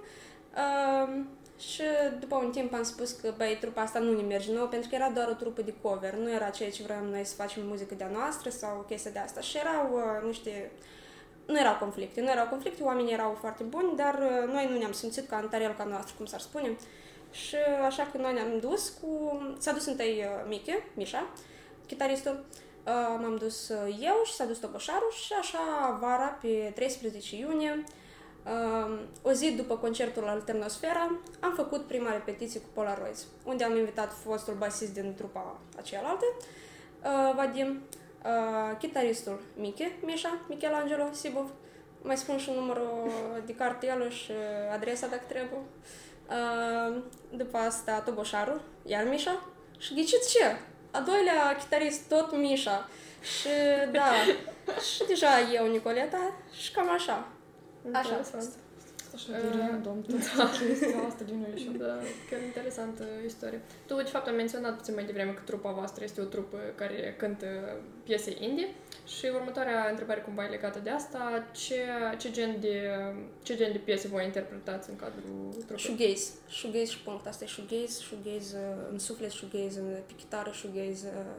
Uh, 0.57 1.25
și 1.59 1.83
după 2.21 2.37
un 2.37 2.51
timp 2.51 2.75
am 2.75 2.83
spus 2.83 3.11
că, 3.13 3.35
băi, 3.37 3.59
trupa 3.61 3.81
asta 3.81 3.99
nu 3.99 4.17
ne 4.17 4.23
merge 4.23 4.53
nouă, 4.53 4.67
pentru 4.67 4.89
că 4.89 4.95
era 4.95 5.09
doar 5.09 5.29
o 5.29 5.33
trupă 5.33 5.63
de 5.63 5.75
cover, 5.83 6.15
nu 6.15 6.33
era 6.33 6.49
ceea 6.49 6.71
ce 6.71 6.83
vreau 6.83 7.05
noi 7.05 7.25
să 7.25 7.35
facem 7.35 7.67
muzică 7.67 7.95
de-a 7.95 8.09
noastră 8.09 8.51
sau 8.51 8.85
chestia 8.89 9.11
de 9.11 9.19
asta. 9.19 9.41
Și 9.41 9.57
erau 9.57 9.91
uh, 9.93 10.27
niște... 10.27 10.71
Nu 11.47 11.59
erau 11.59 11.77
conflicte, 11.77 12.21
nu 12.21 12.31
erau 12.31 12.47
conflicte, 12.47 12.83
oamenii 12.83 13.13
erau 13.13 13.37
foarte 13.41 13.63
buni, 13.63 13.97
dar 13.97 14.15
uh, 14.15 14.53
noi 14.53 14.69
nu 14.71 14.79
ne-am 14.79 14.93
simțit 14.93 15.29
ca 15.29 15.37
în 15.37 15.49
tarelca 15.49 15.85
noastră, 15.85 16.15
cum 16.17 16.27
s-ar 16.27 16.41
spune. 16.41 16.77
Și 17.31 17.57
așa 17.87 18.09
că 18.13 18.19
noi 18.19 18.33
ne-am 18.33 18.59
dus 18.61 18.89
cu... 18.89 19.41
S-a 19.59 19.73
dus 19.73 19.87
întâi 19.87 20.19
uh, 20.19 20.49
Miche, 20.49 20.87
Mișa, 20.95 21.27
chitaristul, 21.87 22.33
Uh, 22.33 22.64
m-am 22.93 23.37
dus 23.37 23.69
uh, 23.69 23.99
eu 24.01 24.23
și 24.25 24.33
s-a 24.33 24.45
dus 24.45 24.59
Toboșarul 24.59 25.13
și 25.25 25.33
așa 25.41 25.99
vara, 26.01 26.39
pe 26.41 26.73
13 26.75 27.37
iunie, 27.37 27.85
uh, 28.45 28.99
o 29.23 29.33
zi 29.33 29.53
după 29.53 29.77
concertul 29.77 30.29
Alternosfera, 30.29 31.19
am 31.41 31.53
făcut 31.55 31.87
prima 31.87 32.13
repetiție 32.13 32.61
cu 32.61 32.67
Polaroids, 32.73 33.27
unde 33.45 33.65
am 33.65 33.77
invitat 33.77 34.13
fostul 34.13 34.55
basist 34.55 34.93
din 34.93 35.15
trupa 35.17 35.61
acealaltă, 35.77 36.25
Vadim, 37.35 37.81
chitaristul 38.79 39.41
Miche, 39.57 39.97
Mișa, 40.03 40.39
Michelangelo 40.49 41.05
Sibov, 41.13 41.51
mai 42.03 42.17
spun 42.17 42.39
și 42.39 42.51
numărul 42.51 43.11
de 43.47 43.55
cartelă 43.55 44.09
și 44.09 44.33
adresa 44.73 45.07
dacă 45.07 45.23
trebuie. 45.29 45.61
După 47.31 47.57
asta 47.57 48.01
Toboșarul, 48.01 48.61
iar 48.87 49.05
Mișa. 49.05 49.47
Și 49.79 49.95
ghiciți 49.95 50.31
ce? 50.31 50.57
A 50.95 51.01
doilea 51.01 51.57
chitarist 51.59 52.09
tot 52.09 52.37
Mișa. 52.37 52.89
Și 53.21 53.49
da, 53.93 54.11
și 54.93 55.05
deja 55.07 55.41
eu, 55.53 55.67
Nicoleta, 55.67 56.33
și 56.63 56.73
cam 56.73 56.91
așa. 56.91 57.29
Așa 57.93 58.19
a 58.21 58.23
fost. 58.23 58.59
Așa 59.15 59.31
de 59.31 59.59
random, 59.59 59.99
da. 60.07 60.51
chestia 60.67 60.99
asta 61.09 61.25
din 61.25 61.39
noi 61.39 61.77
Da, 61.79 61.99
chiar 62.31 62.43
interesantă 62.43 63.05
istorie. 63.27 63.61
Tu, 63.87 63.95
de 63.95 64.03
fapt, 64.03 64.27
ai 64.27 64.35
menționat 64.35 64.77
puțin 64.77 64.95
mai 64.95 65.05
devreme 65.05 65.33
că 65.33 65.43
trupa 65.45 65.73
voastră 65.73 66.05
este 66.05 66.21
o 66.21 66.25
trupă 66.25 66.59
care 66.75 67.15
cântă 67.19 67.47
piese 68.05 68.37
indie 68.41 68.69
și 69.07 69.27
următoarea 69.35 69.89
întrebare 69.91 70.21
cumva 70.21 70.45
e 70.45 70.49
legată 70.49 70.79
de 70.83 70.91
asta. 70.91 71.47
Ce, 71.53 71.81
ce, 72.19 72.31
gen, 72.31 72.61
de, 72.61 72.91
ce 73.43 73.57
gen 73.57 73.73
de 73.73 73.79
piese 73.79 74.09
voi 74.09 74.25
interpretați 74.25 74.91
în 74.91 74.97
cadrul 74.97 75.55
trupei? 75.67 75.85
Shoegaze. 75.85 76.31
Shoegaze 76.49 76.85
și 76.85 77.03
punct. 77.03 77.27
Asta 77.27 77.45
e 77.45 77.47
shoegaze, 77.47 78.03
shoegaze 78.09 78.57
uh, 78.57 78.89
în 78.91 78.99
suflet, 78.99 79.31
shoegaze 79.31 79.79
în 79.81 79.87
pe 80.07 80.13
chitară, 80.17 80.51
shoegaze 80.55 81.13
uh, 81.17 81.35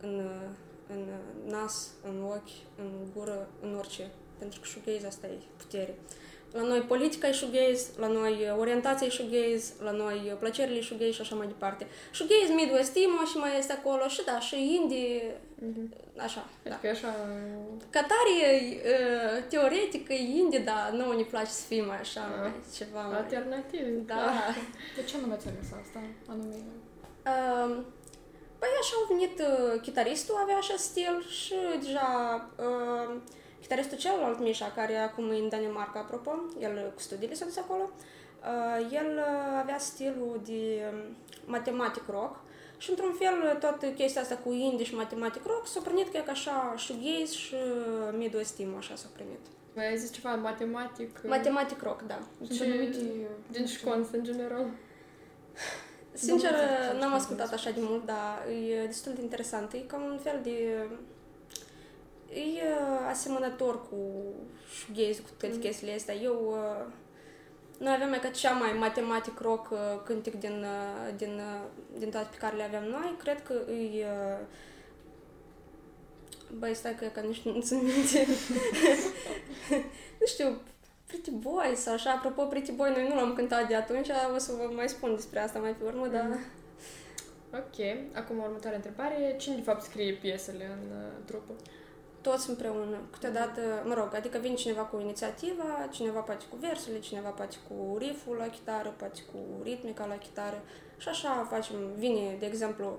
în, 0.00 0.14
uh, 0.18 0.48
în 0.92 1.08
nas, 1.50 1.90
în 2.02 2.22
ochi, 2.22 2.56
în 2.78 2.90
gură, 3.14 3.48
în 3.60 3.74
orice. 3.74 4.10
Pentru 4.40 4.60
că 4.60 4.66
shoegaze 4.66 5.06
asta 5.06 5.26
e 5.26 5.38
putere. 5.56 5.94
La 6.52 6.62
noi 6.62 6.80
politica 6.80 7.28
e 7.28 7.32
shoegaze, 7.32 7.86
la 7.96 8.06
noi 8.06 8.54
orientația 8.58 9.06
e 9.06 9.10
shoegaze, 9.10 9.72
la 9.82 9.90
noi 9.90 10.36
plăcerile 10.38 10.78
e 10.78 10.82
shoegaze 10.82 11.10
și 11.10 11.20
așa 11.20 11.34
mai 11.34 11.46
departe. 11.46 11.86
Shoegaze, 12.12 12.52
Midwest 12.52 12.96
emo 12.96 13.24
și 13.30 13.36
mai 13.36 13.58
este 13.58 13.72
acolo 13.72 14.08
și 14.08 14.24
da, 14.24 14.40
și 14.40 14.78
indie, 14.80 15.22
mm-hmm. 15.64 15.88
așa. 16.16 16.48
Da. 16.62 16.74
Adică 16.74 16.88
așa... 16.88 17.14
Catarie, 17.90 18.50
uh, 18.92 19.44
teoretic, 19.48 20.08
e 20.08 20.14
indie, 20.14 20.58
dar 20.58 20.90
nouă 20.92 21.14
ne 21.14 21.22
place 21.22 21.50
să 21.50 21.64
fim 21.66 21.84
mai 21.86 21.98
așa, 21.98 22.20
ah. 22.20 22.40
mai 22.40 22.52
ceva 22.76 23.02
mai... 23.02 23.16
Alternativ. 23.16 24.06
Da. 24.06 24.16
De 24.96 25.02
ce 25.02 25.16
nu 25.26 25.32
ați 25.32 25.48
ales 25.48 25.68
asta, 25.82 26.00
anume? 26.26 26.56
Uh, 27.30 27.84
păi 28.58 28.68
așa 28.80 28.94
a 29.02 29.06
venit 29.08 29.38
uh, 29.38 29.80
chitaristul, 29.80 30.34
avea 30.42 30.56
așa 30.56 30.74
stil 30.76 31.24
și 31.28 31.54
deja... 31.80 32.08
Uh, 32.56 33.16
Chitaristul 33.60 33.98
celălalt, 33.98 34.40
Mișa, 34.40 34.72
care 34.74 34.96
acum 34.96 35.30
e 35.30 35.36
în 35.36 35.48
Danemarca, 35.48 35.98
apropo, 35.98 36.30
el 36.60 36.92
cu 36.94 37.00
studiile 37.00 37.34
s-a 37.34 37.44
dus 37.44 37.56
acolo, 37.56 37.90
uh, 37.90 38.92
el 38.92 39.16
uh, 39.16 39.58
avea 39.58 39.78
stilul 39.78 40.40
de 40.44 40.82
um, 40.92 41.16
matematic 41.44 42.02
rock 42.08 42.40
și 42.78 42.90
într-un 42.90 43.12
fel 43.12 43.56
toată 43.58 43.86
chestia 43.86 44.20
asta 44.20 44.36
cu 44.44 44.52
indie 44.52 44.84
și 44.84 44.94
matematic 44.94 45.44
rock 45.46 45.66
s-a 45.66 45.80
primit 45.80 46.10
că 46.10 46.16
e 46.16 46.24
așa 46.30 46.74
shoegaze 46.78 47.32
și 47.32 47.54
Midwest 48.12 48.58
emo, 48.58 48.76
așa 48.76 48.94
s-a 48.94 49.08
primit. 49.12 49.40
Ai 49.76 49.96
zis 49.98 50.12
ceva 50.12 50.34
matematic? 50.34 51.20
Matematic 51.26 51.82
rock, 51.82 52.02
da. 52.06 52.18
Ce, 52.54 52.92
din 53.50 53.66
școns, 53.66 54.08
în 54.12 54.24
general? 54.24 54.66
Sincer, 56.12 56.52
n-am 56.98 57.12
ascultat 57.12 57.52
așa 57.52 57.70
de 57.70 57.80
mult, 57.82 58.06
dar 58.06 58.46
e 58.48 58.86
destul 58.86 59.12
de 59.12 59.20
interesant. 59.20 59.72
E 59.72 59.78
cam 59.78 60.02
un 60.02 60.18
fel 60.18 60.40
de 60.42 60.86
e 62.34 62.62
asemănător 63.08 63.88
cu 63.88 63.96
shoegaze, 64.72 65.20
cu 65.20 65.28
toate 65.38 65.54
mm. 65.54 65.60
chestiile 65.60 65.94
astea. 65.94 66.14
Eu, 66.14 66.54
noi 67.78 67.92
aveam 67.94 68.18
ca 68.22 68.28
cea 68.28 68.52
mai 68.52 68.72
matematic 68.72 69.38
rock 69.40 69.74
cântec 70.04 70.34
din, 70.34 70.64
din, 71.16 71.40
din 71.98 72.10
toate 72.10 72.28
pe 72.30 72.36
care 72.36 72.56
le 72.56 72.62
aveam 72.62 72.84
noi. 72.84 73.16
Cred 73.18 73.42
că 73.42 73.54
e... 73.72 74.06
Băi, 76.58 76.74
stai 76.74 76.94
că, 76.94 77.06
că 77.06 77.20
nici 77.20 77.42
nu 77.42 77.60
țin 77.60 77.76
minte. 77.76 78.26
nu 80.20 80.26
știu, 80.26 80.60
Pretty 81.06 81.30
Boy 81.30 81.72
sau 81.74 81.94
așa. 81.94 82.10
Apropo, 82.10 82.42
Pretty 82.42 82.72
Boy, 82.72 82.90
noi 82.90 83.08
nu 83.08 83.14
l-am 83.14 83.32
cântat 83.32 83.68
de 83.68 83.74
atunci, 83.74 84.08
o 84.34 84.38
să 84.38 84.52
vă 84.52 84.70
mai 84.74 84.88
spun 84.88 85.14
despre 85.14 85.40
asta 85.40 85.58
mai 85.58 85.70
pe 85.70 85.84
urmă, 85.84 86.04
mm. 86.04 86.12
dar... 86.12 86.38
Ok. 87.52 87.78
Acum, 88.12 88.38
următoarea 88.38 88.76
întrebare. 88.76 89.36
Cine, 89.38 89.54
de 89.54 89.60
fapt, 89.60 89.82
scrie 89.82 90.12
piesele 90.12 90.64
în 90.64 90.96
uh, 90.96 91.12
trupă? 91.24 91.52
Toți 92.20 92.48
împreună. 92.48 92.96
Câteodată, 93.10 93.60
mă 93.84 93.94
rog, 93.94 94.14
adică 94.14 94.38
vine 94.38 94.54
cineva 94.54 94.82
cu 94.82 95.00
inițiativa, 95.00 95.88
cineva 95.90 96.20
poate 96.20 96.44
cu 96.50 96.56
versurile, 96.60 97.00
cineva 97.00 97.28
poate 97.28 97.56
cu 97.68 97.96
rifful 97.98 98.36
la 98.36 98.46
chitară, 98.46 98.94
poate 98.98 99.20
cu 99.32 99.38
ritmica 99.62 100.06
la 100.06 100.16
chitară 100.16 100.62
și 100.98 101.08
așa 101.08 101.46
facem. 101.50 101.76
Vine, 101.96 102.36
de 102.38 102.46
exemplu, 102.46 102.98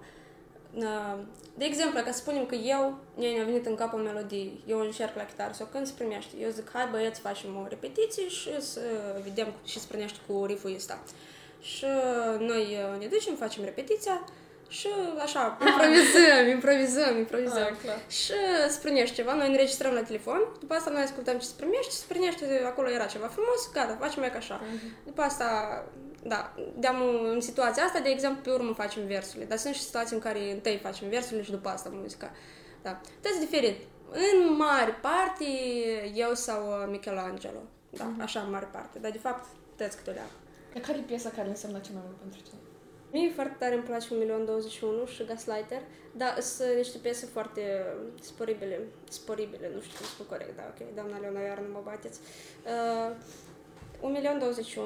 de 1.54 1.66
exemplu, 1.66 2.02
ca 2.02 2.12
să 2.12 2.18
spunem 2.18 2.46
că 2.46 2.56
eu, 2.56 2.98
mi-a 3.16 3.44
venit 3.44 3.66
în 3.66 3.76
cap 3.76 3.94
o 3.94 3.98
melodie, 3.98 4.52
eu 4.68 4.80
încerc 4.80 5.16
la 5.16 5.26
chitară 5.26 5.54
sau 5.54 5.68
când 5.72 5.86
se 5.86 5.94
primește, 5.98 6.36
eu 6.40 6.50
zic, 6.50 6.70
hai 6.74 6.88
băieți, 6.92 7.20
facem 7.20 7.56
o 7.56 7.68
repetiție 7.70 8.28
și 8.28 8.62
să 8.62 8.82
vedem 9.24 9.48
și 9.66 9.80
se 9.80 9.88
primește 9.88 10.20
cu 10.28 10.46
rifful 10.46 10.76
ăsta. 10.76 11.04
Și 11.62 11.86
noi 12.40 12.78
ne 13.00 13.06
ducem, 13.06 13.36
facem 13.36 13.64
repetiția, 13.64 14.26
și 14.72 14.88
așa, 15.22 15.58
improvizăm, 15.68 16.48
improvizăm, 16.48 17.18
improvizăm. 17.18 17.70
Ah, 17.72 17.78
clar. 17.84 18.00
Și 18.10 18.34
sprânești 18.70 19.16
ceva, 19.16 19.34
noi 19.34 19.48
înregistrăm 19.48 19.94
la 19.94 20.02
telefon, 20.02 20.42
după 20.60 20.74
asta 20.74 20.90
noi 20.90 21.02
ascultăm 21.02 21.38
ce 21.38 21.46
sprânești, 21.46 21.94
sprânește, 21.94 22.46
acolo 22.66 22.90
era 22.90 23.06
ceva 23.06 23.28
frumos, 23.28 23.70
gata, 23.74 23.98
facem 24.00 24.20
mai 24.20 24.32
ca 24.32 24.38
așa. 24.38 24.62
Uh-huh. 24.62 25.06
După 25.06 25.22
asta, 25.22 25.48
da, 26.24 26.54
deam 26.76 26.96
în 27.34 27.42
situația 27.42 27.84
asta, 27.84 28.00
de 28.00 28.10
exemplu, 28.10 28.42
pe 28.42 28.52
urmă 28.52 28.74
facem 28.74 29.06
versurile, 29.06 29.46
dar 29.46 29.58
sunt 29.58 29.74
și 29.74 29.82
situații 29.82 30.16
în 30.16 30.22
care 30.22 30.52
întâi 30.52 30.78
facem 30.78 31.10
versurile 31.10 31.44
și 31.44 31.52
după 31.52 31.70
asta 31.70 31.90
muzica. 31.94 32.32
Da, 32.82 33.02
toți 33.22 33.40
diferit. 33.40 33.78
În 34.12 34.56
mare 34.56 34.98
parte, 35.02 35.46
eu 36.14 36.34
sau 36.34 36.68
uh, 36.68 36.88
Michelangelo. 36.90 37.62
Da, 37.90 38.06
uh-huh. 38.06 38.24
așa 38.24 38.40
în 38.40 38.52
mare 38.52 38.70
parte, 38.72 39.00
dar 39.00 39.12
de 39.12 39.18
fapt, 39.18 39.46
toți 39.78 39.98
câte 39.98 40.10
o 40.10 40.14
Care 40.80 40.98
e 40.98 41.02
piesa 41.02 41.30
care 41.36 41.48
înseamnă 41.48 41.80
cel 41.80 41.94
mai 41.94 42.04
mult 42.06 42.18
pentru 42.18 42.40
tine? 42.42 42.61
Mie 43.12 43.32
foarte 43.36 43.56
tare 43.60 43.74
îmi 43.74 43.84
place 43.84 44.08
1.021 44.08 45.14
și 45.14 45.24
Gaslighter, 45.24 45.82
dar 46.12 46.40
sunt 46.40 46.76
niște 46.76 46.98
piese 46.98 47.26
foarte 47.26 47.86
sporibile, 48.22 48.80
sporibile, 49.10 49.72
nu 49.74 49.82
știu 49.82 49.98
cum 49.98 50.06
spun 50.06 50.26
corect, 50.26 50.56
da, 50.56 50.64
ok, 50.70 50.96
doamna 50.96 51.18
Leona, 51.18 51.40
iar 51.40 51.60
nu 51.60 51.72
mă 51.72 51.82
bateți. 51.84 52.20
Uh, 52.66 53.12
1.021, 54.02 54.78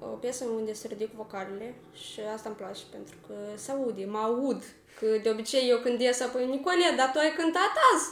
o 0.00 0.06
piesă 0.06 0.44
unde 0.44 0.72
se 0.72 0.88
ridic 0.88 1.12
vocalele 1.12 1.74
și 1.92 2.20
asta 2.34 2.48
îmi 2.48 2.58
place 2.58 2.82
pentru 2.90 3.16
că 3.26 3.34
se 3.54 3.70
aude, 3.70 4.04
mă 4.04 4.18
aud, 4.18 4.62
că 4.98 5.06
de 5.22 5.30
obicei 5.30 5.68
eu 5.68 5.78
când 5.78 6.00
ies 6.00 6.20
apoi 6.20 6.46
Nicole, 6.46 6.94
dar 6.96 7.10
tu 7.10 7.18
ai 7.18 7.32
cântat 7.36 7.72
azi? 7.94 8.08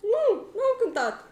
Nu, 0.00 0.34
nu 0.54 0.60
am 0.70 0.76
cântat. 0.78 1.30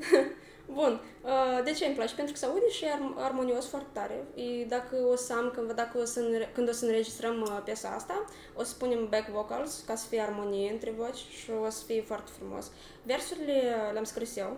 Bun. 0.72 1.00
Uh, 1.22 1.64
de 1.64 1.72
ce 1.72 1.86
îmi 1.86 1.94
place? 1.94 2.14
Pentru 2.14 2.32
că 2.32 2.38
se 2.38 2.46
aude 2.46 2.68
și 2.68 2.84
e 2.84 2.88
armonios 3.16 3.66
foarte 3.66 3.88
tare. 3.92 4.24
E, 4.34 4.64
dacă 4.64 4.96
o 5.12 5.16
să 5.16 5.32
am, 5.32 5.50
când, 5.54 5.72
dacă 5.72 5.98
o 5.98 6.04
să, 6.04 6.20
când 6.52 6.68
o 6.68 6.72
să 6.72 6.84
înregistrăm 6.84 7.40
uh, 7.40 7.60
piesa 7.64 7.88
asta, 7.88 8.24
o 8.54 8.62
să 8.62 8.74
punem 8.78 9.08
back 9.08 9.28
vocals 9.28 9.82
ca 9.86 9.94
să 9.94 10.06
fie 10.08 10.20
armonie 10.20 10.70
între 10.70 10.90
voci 10.90 11.16
și 11.16 11.50
o 11.66 11.70
să 11.70 11.84
fie 11.84 12.02
foarte 12.02 12.30
frumos. 12.38 12.70
Versurile 13.02 13.90
le-am 13.92 14.04
scris 14.04 14.36
eu. 14.36 14.56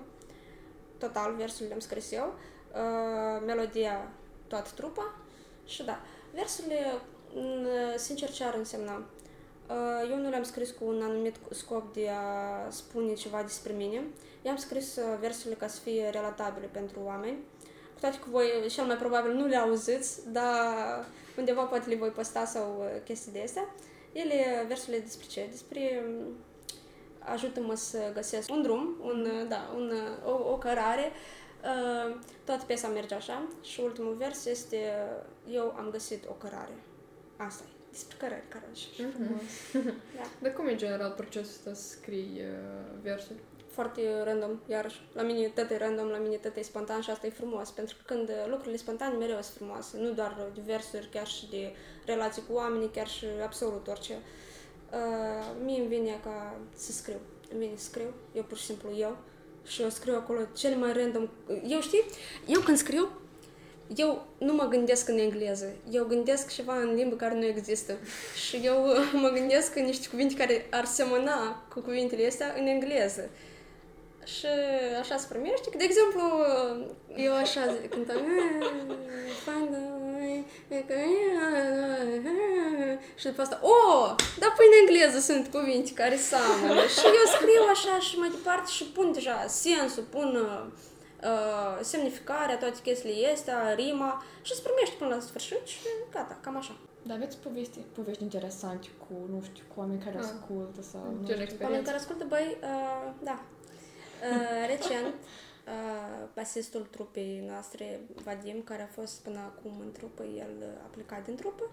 Total, 0.98 1.34
versurile 1.34 1.68
le-am 1.68 1.80
scris 1.80 2.12
eu. 2.12 2.34
Uh, 2.74 3.42
melodia 3.46 4.10
toată 4.46 4.70
trupa. 4.74 5.14
Și 5.64 5.84
da, 5.84 6.00
versurile, 6.34 7.00
mm, 7.34 7.66
sincer, 7.96 8.30
ce 8.30 8.44
ar 8.44 8.54
însemna? 8.54 9.04
Uh, 9.68 10.10
eu 10.10 10.16
nu 10.16 10.28
le-am 10.28 10.42
scris 10.42 10.70
cu 10.70 10.84
un 10.84 11.02
anumit 11.02 11.36
scop 11.50 11.92
de 11.92 12.08
a 12.08 12.70
spune 12.70 13.12
ceva 13.12 13.42
despre 13.42 13.72
mine. 13.72 14.02
I-am 14.42 14.56
scris 14.56 14.96
uh, 14.96 15.18
versurile 15.20 15.54
ca 15.54 15.66
să 15.66 15.80
fie 15.80 16.08
relatabile 16.08 16.66
pentru 16.66 17.00
oameni. 17.04 17.36
Cu 17.94 18.00
toate 18.00 18.18
că 18.18 18.24
voi, 18.30 18.46
cel 18.68 18.84
mai 18.84 18.96
probabil, 18.96 19.32
nu 19.32 19.46
le 19.46 19.56
auziți, 19.56 20.32
dar 20.32 21.06
undeva 21.36 21.62
poate 21.62 21.88
le 21.88 21.96
voi 21.96 22.08
posta 22.08 22.44
sau 22.44 22.76
uh, 22.78 23.02
chestii 23.04 23.32
de 23.32 23.42
astea. 23.44 23.74
Ele, 24.12 24.64
versurile 24.66 25.02
despre 25.02 25.26
ce? 25.26 25.46
Despre 25.50 26.04
um, 26.06 26.36
ajută-mă 27.18 27.74
să 27.74 28.10
găsesc 28.14 28.50
un 28.50 28.62
drum, 28.62 28.96
un, 29.02 29.46
da, 29.48 29.72
un, 29.76 29.92
o, 30.24 30.50
o 30.52 30.58
cărare. 30.58 31.12
Uh, 31.62 32.16
toată 32.44 32.64
piesa 32.64 32.88
merge 32.88 33.14
așa 33.14 33.48
și 33.60 33.80
ultimul 33.80 34.14
vers 34.14 34.44
este 34.44 34.76
Eu 35.50 35.74
am 35.78 35.88
găsit 35.90 36.24
o 36.28 36.32
cărare. 36.32 36.74
Asta 37.36 37.64
e 37.68 37.81
despre 37.92 38.16
care, 38.18 38.44
care 38.48 38.64
mm-hmm. 38.72 39.72
da. 40.16 40.22
Dar 40.38 40.52
cum 40.52 40.66
e 40.66 40.74
general 40.74 41.10
procesul 41.10 41.50
ăsta 41.50 41.74
să 41.74 41.88
scrii 41.90 42.40
uh, 42.40 43.00
versuri? 43.02 43.38
Foarte 43.70 44.22
random, 44.24 44.50
iarăși. 44.66 45.00
La 45.12 45.22
mine 45.22 45.46
tot 45.46 45.70
e 45.70 45.76
random, 45.76 46.08
la 46.08 46.18
mine 46.18 46.36
tot 46.36 46.56
e 46.56 46.62
spontan 46.62 47.00
și 47.00 47.10
asta 47.10 47.26
e 47.26 47.30
frumos, 47.30 47.70
pentru 47.70 47.96
că 47.96 48.14
când 48.14 48.30
lucrurile 48.46 48.76
spontane 48.76 49.16
mereu 49.16 49.42
sunt 49.42 49.56
frumoase, 49.56 49.98
nu 49.98 50.10
doar 50.10 50.50
de 50.54 50.60
versuri, 50.66 51.08
chiar 51.12 51.26
și 51.26 51.48
de 51.50 51.72
relații 52.04 52.42
cu 52.48 52.52
oamenii, 52.52 52.90
chiar 52.90 53.08
și 53.08 53.26
absolut 53.42 53.86
orice. 53.86 54.18
Uh, 54.92 55.54
mie 55.64 55.78
îmi 55.78 55.88
vine 55.88 56.20
ca 56.24 56.56
să 56.74 56.92
scriu. 56.92 57.20
Îmi 57.50 57.60
vine 57.60 57.76
să 57.76 57.84
scriu, 57.84 58.14
eu 58.32 58.42
pur 58.42 58.56
și 58.56 58.64
simplu 58.64 58.96
eu, 58.96 59.16
și 59.66 59.82
eu 59.82 59.88
scriu 59.88 60.14
acolo 60.14 60.40
cele 60.52 60.76
mai 60.76 60.92
random. 60.92 61.28
Eu 61.68 61.80
știi, 61.80 62.04
eu 62.46 62.60
când 62.60 62.76
scriu, 62.76 63.08
eu 63.96 64.26
nu 64.38 64.52
mă 64.52 64.64
gândesc 64.68 65.08
în 65.08 65.18
engleză, 65.18 65.66
eu 65.90 66.04
gândesc 66.04 66.54
ceva 66.54 66.74
în 66.80 66.94
limbă 66.94 67.16
care 67.16 67.34
nu 67.34 67.44
există. 67.44 67.92
Și 68.46 68.60
eu 68.62 68.86
mă 69.22 69.28
gândesc 69.28 69.76
în 69.76 69.84
niște 69.84 70.08
cuvinte 70.08 70.34
care 70.34 70.66
ar 70.70 70.84
semăna 70.84 71.66
cu 71.68 71.80
cuvintele 71.80 72.26
astea 72.26 72.54
în 72.58 72.66
engleză. 72.66 73.28
Și 74.24 74.46
așa 75.00 75.16
se 75.16 75.26
primește. 75.28 75.70
De 75.76 75.84
exemplu, 75.84 76.22
eu 77.16 77.34
așa 77.34 77.76
cântam 77.90 78.20
și 83.22 83.26
după 83.28 83.42
asta, 83.42 83.60
oh, 83.62 84.14
dar 84.38 84.52
păi 84.56 84.66
în 84.70 84.78
engleză 84.80 85.18
sunt 85.18 85.44
cuvinte 85.54 85.92
care 85.94 86.16
seamănă. 86.16 86.80
și 86.96 87.06
eu 87.18 87.26
scriu 87.34 87.62
așa 87.74 87.98
și 87.98 88.18
mai 88.18 88.30
departe 88.30 88.70
și 88.70 88.84
pun 88.84 89.12
deja 89.12 89.44
sensul, 89.48 90.04
pun 90.10 90.28
uh, 90.34 90.64
uh, 91.22 91.78
semnificarea, 91.82 92.58
toate 92.58 92.78
chestiile 92.82 93.32
astea, 93.32 93.74
rima 93.74 94.24
și 94.42 94.54
se 94.54 94.62
primește 94.62 94.94
până 94.98 95.14
la 95.14 95.20
sfârșit 95.20 95.66
și 95.66 95.78
gata, 96.12 96.38
cam 96.40 96.56
așa. 96.56 96.76
Dar 97.02 97.16
aveți 97.16 97.36
povesti, 97.36 97.78
povești 97.78 98.22
interesante 98.22 98.88
cu, 98.98 99.14
nu 99.32 99.42
știu, 99.42 99.64
cu 99.74 99.80
oameni 99.80 100.02
care 100.02 100.16
ah. 100.16 100.22
ascultă 100.22 100.82
sau... 100.82 101.00
Nu 101.20 101.26
știu, 101.26 101.56
oameni 101.60 101.84
care 101.84 101.96
ascultă, 101.96 102.24
băi, 102.28 102.56
uh, 102.60 103.12
da. 103.22 103.42
Uh, 104.30 104.66
recent, 104.66 105.14
uh, 105.14 106.28
basistul 106.34 106.86
trupei 106.90 107.44
noastre, 107.48 108.00
Vadim, 108.24 108.62
care 108.64 108.82
a 108.82 108.92
fost 109.00 109.20
până 109.20 109.38
acum 109.38 109.72
în 109.80 109.92
trupă, 109.92 110.22
el 110.22 110.54
a 110.84 110.86
plecat 110.94 111.24
din 111.24 111.36
trupă 111.36 111.64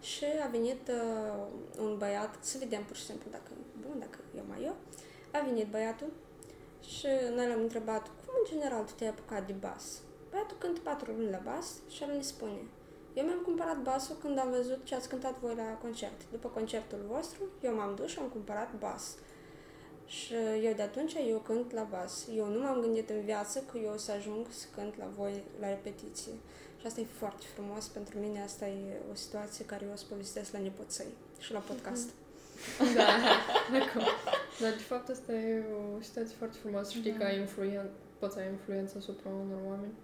și 0.00 0.24
a 0.44 0.48
venit 0.48 0.88
uh, 0.88 1.46
un 1.78 1.96
băiat, 1.98 2.36
să 2.40 2.56
vedem 2.58 2.84
pur 2.84 2.96
și 2.96 3.04
simplu 3.04 3.30
dacă 3.30 3.50
e 3.50 3.86
bun, 3.86 3.98
dacă 3.98 4.18
e 4.36 4.40
mai 4.48 4.62
eu, 4.64 4.76
a 5.30 5.44
venit 5.44 5.66
băiatul 5.66 6.12
și 6.80 7.06
noi 7.34 7.48
l-am 7.48 7.60
întrebat, 7.60 8.10
cum 8.28 8.36
în 8.42 8.50
general 8.50 8.84
tu 8.84 8.92
te-ai 8.96 9.10
apucat 9.10 9.46
de 9.46 9.52
bas? 9.52 9.84
Băiatul 10.30 10.56
cântă 10.58 10.80
patru 10.80 11.12
luni 11.12 11.30
la 11.30 11.40
bas 11.44 11.66
și 11.88 12.02
el 12.02 12.10
ne 12.16 12.22
spune, 12.22 12.60
eu 13.14 13.24
mi-am 13.24 13.42
cumpărat 13.44 13.78
basul 13.82 14.16
când 14.20 14.38
am 14.38 14.50
văzut 14.50 14.84
ce 14.84 14.94
ați 14.94 15.08
cântat 15.08 15.38
voi 15.40 15.54
la 15.54 15.78
concert. 15.82 16.18
După 16.30 16.48
concertul 16.48 16.98
vostru, 17.08 17.42
eu 17.62 17.74
m-am 17.74 17.94
dus 17.94 18.10
și 18.10 18.18
am 18.18 18.28
cumpărat 18.28 18.70
bas. 18.78 19.16
Și 20.06 20.34
eu 20.62 20.72
de 20.72 20.82
atunci 20.82 21.14
eu 21.28 21.38
cânt 21.38 21.72
la 21.72 21.82
bas. 21.82 22.26
Eu 22.34 22.46
nu 22.46 22.58
m-am 22.60 22.80
gândit 22.80 23.10
în 23.10 23.20
viață 23.20 23.62
că 23.70 23.78
eu 23.78 23.92
o 23.92 23.96
să 23.96 24.12
ajung 24.12 24.46
să 24.50 24.66
cânt 24.74 24.98
la 24.98 25.08
voi 25.16 25.42
la 25.60 25.68
repetiție. 25.68 26.32
Și 26.80 26.86
asta 26.86 27.00
e 27.00 27.06
foarte 27.18 27.44
frumos 27.54 27.86
pentru 27.86 28.18
mine. 28.18 28.42
Asta 28.42 28.66
e 28.66 29.00
o 29.12 29.14
situație 29.14 29.64
care 29.64 29.84
eu 29.84 29.92
o 29.92 29.96
să 29.96 30.04
povestesc 30.08 30.52
la 30.52 30.58
nepoței 30.58 31.12
și 31.38 31.52
la 31.52 31.58
podcast. 31.58 32.08
Mm-hmm. 32.08 32.26
Da, 32.96 33.06
acum. 33.78 34.02
Dar 34.60 34.70
de 34.70 34.82
fapt 34.90 35.08
asta 35.08 35.32
e 35.32 35.64
o 35.98 36.02
situație 36.02 36.34
foarte 36.38 36.56
frumoasă. 36.62 36.90
Știi 36.90 37.10
da. 37.10 37.18
că 37.18 37.24
ai 37.24 37.38
influen- 37.38 37.90
poți 38.18 38.34
să 38.34 38.40
ai 38.40 38.48
influență 38.56 38.94
asupra 38.98 39.30
unor 39.30 39.60
oameni. 39.68 39.96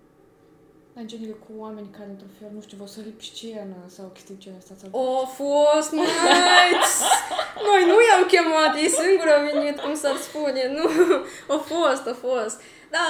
În 0.95 1.07
genere 1.07 1.37
cu 1.45 1.51
oameni 1.57 1.95
care, 1.97 2.11
într-un 2.11 2.33
fel, 2.39 2.51
nu 2.55 2.61
știu, 2.61 2.77
vă 2.81 2.87
sări 2.87 3.09
pe 3.19 3.23
scenă 3.23 3.79
sau 3.87 4.07
chestii 4.15 4.39
genul 4.39 4.59
ăsta. 4.59 4.75
Sau... 4.81 4.89
O 5.01 5.27
fost, 5.27 5.91
măi! 5.93 6.73
Noi 7.69 7.83
nu 7.91 7.97
i-am 8.09 8.25
chemat, 8.33 8.73
ei 8.77 8.89
singur 8.89 9.29
au 9.29 9.43
venit, 9.51 9.81
cum 9.81 9.95
s-ar 9.95 10.17
spune. 10.17 10.63
Nu, 10.77 10.87
a 11.55 11.59
fost, 11.73 12.07
a 12.07 12.17
fost. 12.27 12.57
Da, 12.91 13.05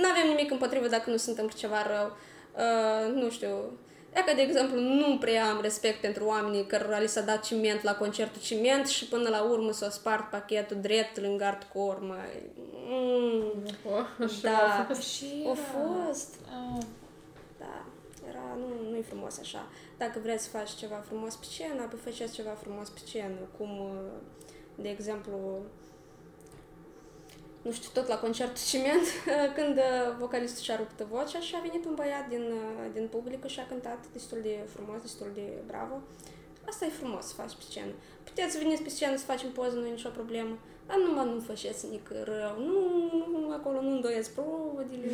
nu 0.00 0.08
avem 0.08 0.26
nimic 0.28 0.50
împotrivă 0.50 0.88
dacă 0.88 1.10
nu 1.10 1.16
suntem 1.16 1.46
ceva 1.48 1.82
rău. 1.92 2.08
Uh, 2.64 3.14
nu 3.20 3.30
știu, 3.30 3.54
ca 4.24 4.34
de 4.34 4.42
exemplu, 4.42 4.80
nu 4.80 5.18
prea 5.18 5.50
am 5.50 5.60
respect 5.60 6.00
pentru 6.00 6.24
oamenii 6.24 6.66
care 6.66 7.00
li 7.00 7.08
s-a 7.08 7.20
dat 7.20 7.44
ciment 7.44 7.82
la 7.82 7.94
concertul 7.94 8.40
ciment 8.40 8.86
și 8.86 9.08
până 9.08 9.28
la 9.28 9.42
urmă 9.42 9.72
s-a 9.72 9.90
spart 9.90 10.30
pachetul 10.30 10.76
drept 10.80 11.20
lângă 11.20 11.44
hardcore, 11.44 11.98
mai... 12.00 12.42
Mm. 12.88 13.62
Oh, 13.94 14.28
da, 14.42 14.88
și 15.00 15.46
a 15.50 15.54
fost. 15.54 16.34
Oh. 16.44 16.82
Da, 17.58 17.86
era, 18.28 18.56
nu, 18.58 18.90
nu-i 18.90 19.02
frumos 19.02 19.38
așa. 19.38 19.66
Dacă 19.98 20.18
vreți 20.22 20.44
să 20.44 20.50
faci 20.50 20.70
ceva 20.70 21.04
frumos 21.06 21.34
pe 21.34 21.44
scenă, 21.50 21.82
apoi 21.82 21.98
faceți 22.04 22.32
ceva 22.32 22.50
frumos 22.50 22.88
pe 22.88 22.98
scenă, 23.04 23.38
cum, 23.58 23.90
de 24.74 24.88
exemplu, 24.88 25.60
nu 27.66 27.72
știu, 27.72 27.90
tot 27.92 28.06
la 28.08 28.18
concertul 28.24 28.62
Ciment, 28.70 29.06
când 29.56 29.76
uh, 29.76 30.16
vocalistul 30.18 30.62
și-a 30.62 30.76
rupt 30.76 30.98
vocea 31.00 31.40
și 31.40 31.54
a 31.56 31.66
venit 31.66 31.84
un 31.84 31.94
băiat 31.94 32.28
din, 32.28 32.44
uh, 32.60 32.86
din 32.92 33.06
public 33.14 33.46
și 33.46 33.60
a 33.60 33.66
cântat 33.66 34.00
destul 34.12 34.38
de 34.42 34.54
frumos, 34.74 35.00
destul 35.00 35.30
de 35.34 35.46
bravo. 35.66 35.96
Asta 36.68 36.84
e 36.84 37.00
frumos 37.00 37.24
să 37.26 37.34
faci 37.34 37.54
pe 37.58 37.64
scenă. 37.68 37.92
Puteți 38.24 38.52
să 38.52 38.58
veniți 38.62 38.82
pe 38.82 38.88
scenă 38.88 39.16
să 39.16 39.24
facem 39.24 39.50
poză, 39.52 39.76
nu 39.76 39.86
e 39.86 39.90
nicio 39.90 40.08
problemă. 40.08 40.58
Dar 40.86 40.96
numai 40.96 41.24
nu 41.34 41.40
faceți 41.40 41.88
nici 41.88 42.08
rău. 42.24 42.54
Nu, 42.58 42.80
nu, 43.32 43.52
acolo 43.52 43.80
nu 43.80 43.90
îndoiesc 43.90 44.30
provodile, 44.30 45.06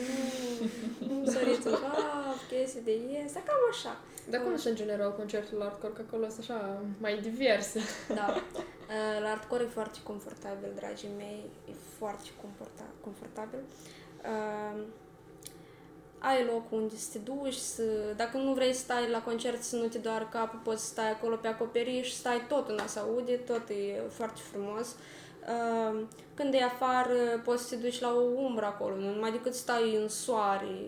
nu, 0.98 1.14
nu 1.14 1.30
săriți 1.30 1.66
în 1.66 1.72
cap, 1.72 2.36
chestii 2.50 2.80
de 2.80 2.92
ies, 2.92 3.32
cam 3.32 3.62
așa. 3.70 4.00
Dar 4.30 4.40
cum 4.42 4.56
sunt 4.56 4.78
în 4.78 4.84
general 4.84 5.14
concertul 5.16 5.58
la 5.58 5.64
hardcore? 5.64 5.92
Că 5.92 6.02
acolo 6.06 6.28
sunt 6.28 6.38
așa 6.40 6.82
mai 7.00 7.20
diverse. 7.20 7.80
Da. 8.14 8.34
La 9.20 9.28
hardcore 9.28 9.62
e 9.62 9.66
foarte 9.66 9.98
confortabil, 10.02 10.72
dragii 10.74 11.08
mei. 11.16 11.50
E 11.70 11.72
foarte 11.98 12.28
confortabil. 13.00 13.58
Uh, 14.24 14.82
ai 16.18 16.44
loc 16.44 16.72
unde 16.72 16.96
să 16.96 17.08
te 17.12 17.18
duci, 17.18 17.54
să, 17.54 17.82
dacă 18.16 18.36
nu 18.36 18.52
vrei 18.52 18.72
să 18.72 18.78
stai 18.78 19.10
la 19.10 19.22
concert 19.22 19.62
să 19.62 19.76
nu 19.76 19.86
te 19.86 19.98
doar 19.98 20.28
capul, 20.28 20.60
poți 20.64 20.82
să 20.82 20.88
stai 20.88 21.10
acolo 21.10 21.36
pe 21.36 21.48
acoperiș, 21.48 22.10
stai 22.10 22.46
tot 22.48 22.68
în 22.68 22.78
a 22.78 23.00
aude, 23.00 23.32
tot 23.32 23.68
e 23.68 24.00
foarte 24.08 24.40
frumos. 24.50 24.86
Uh, 24.88 25.21
când 26.34 26.54
e 26.54 26.62
afară, 26.62 27.14
poți 27.44 27.62
să 27.62 27.74
te 27.74 27.80
duci 27.80 28.00
la 28.00 28.14
o 28.14 28.20
umbră 28.20 28.64
acolo, 28.64 28.96
nu 28.96 29.14
numai 29.14 29.30
decât 29.30 29.54
stai 29.54 29.96
în 29.96 30.08
soare. 30.08 30.78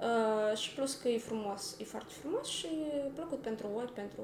Uh, 0.00 0.56
și 0.56 0.74
plus 0.74 0.94
că 0.94 1.08
e 1.08 1.18
frumos, 1.18 1.76
e 1.78 1.84
foarte 1.84 2.12
frumos 2.20 2.46
și 2.46 2.66
e 2.66 3.10
plăcut 3.14 3.38
pentru 3.38 3.66
ochi, 3.76 3.90
pentru 3.90 4.22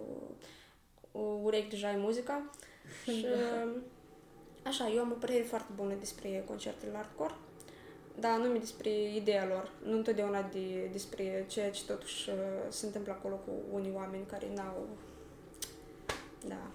urechi 1.43 1.69
deja 1.69 1.91
e 1.91 1.97
muzica. 1.97 2.43
Și 3.05 3.27
Așa, 4.67 4.91
eu 4.91 5.01
am 5.01 5.11
o 5.11 5.15
părere 5.15 5.43
foarte 5.43 5.73
bună 5.75 5.95
despre 5.95 6.45
concertele 6.47 6.93
hardcore. 6.95 7.35
dar 8.21 8.39
nume 8.39 8.59
despre 8.59 9.15
ideea 9.15 9.47
lor, 9.47 9.71
nu 9.85 9.97
întotdeauna 9.97 10.43
de, 10.43 10.89
despre 10.93 11.45
ceea 11.49 11.71
ce 11.71 11.85
totuși 11.85 12.29
uh, 12.29 12.37
se 12.69 12.87
întâmplă 12.87 13.13
acolo 13.13 13.35
cu 13.35 13.51
unii 13.73 13.93
oameni 13.95 14.27
care 14.27 14.47
n-au... 14.55 14.87
Da. 16.49 16.71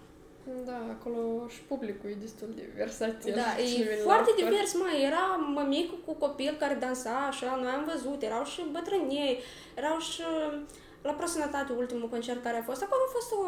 Da, 0.66 0.80
acolo 0.96 1.48
și 1.48 1.62
publicul 1.62 2.10
e 2.10 2.14
destul 2.20 2.50
de 2.56 2.70
versatil. 2.76 3.34
Da, 3.34 3.62
e 3.62 3.96
foarte 4.04 4.32
divers, 4.36 4.74
mai 4.74 5.04
Era 5.04 5.26
mămicul 5.56 6.00
cu 6.06 6.14
copil 6.14 6.56
care 6.60 6.74
dansa, 6.74 7.26
așa, 7.30 7.60
noi 7.62 7.72
am 7.72 7.90
văzut, 7.94 8.22
erau 8.22 8.44
și 8.44 8.66
bătrânei, 8.72 9.40
erau 9.76 10.00
și 10.00 10.22
la 11.02 11.12
ProSănătate, 11.12 11.72
ultimul 11.74 12.10
concert 12.10 12.44
care 12.44 12.58
a 12.58 12.62
fost, 12.62 12.82
acolo 12.84 13.02
a 13.08 13.12
fost 13.18 13.32
o, 13.32 13.42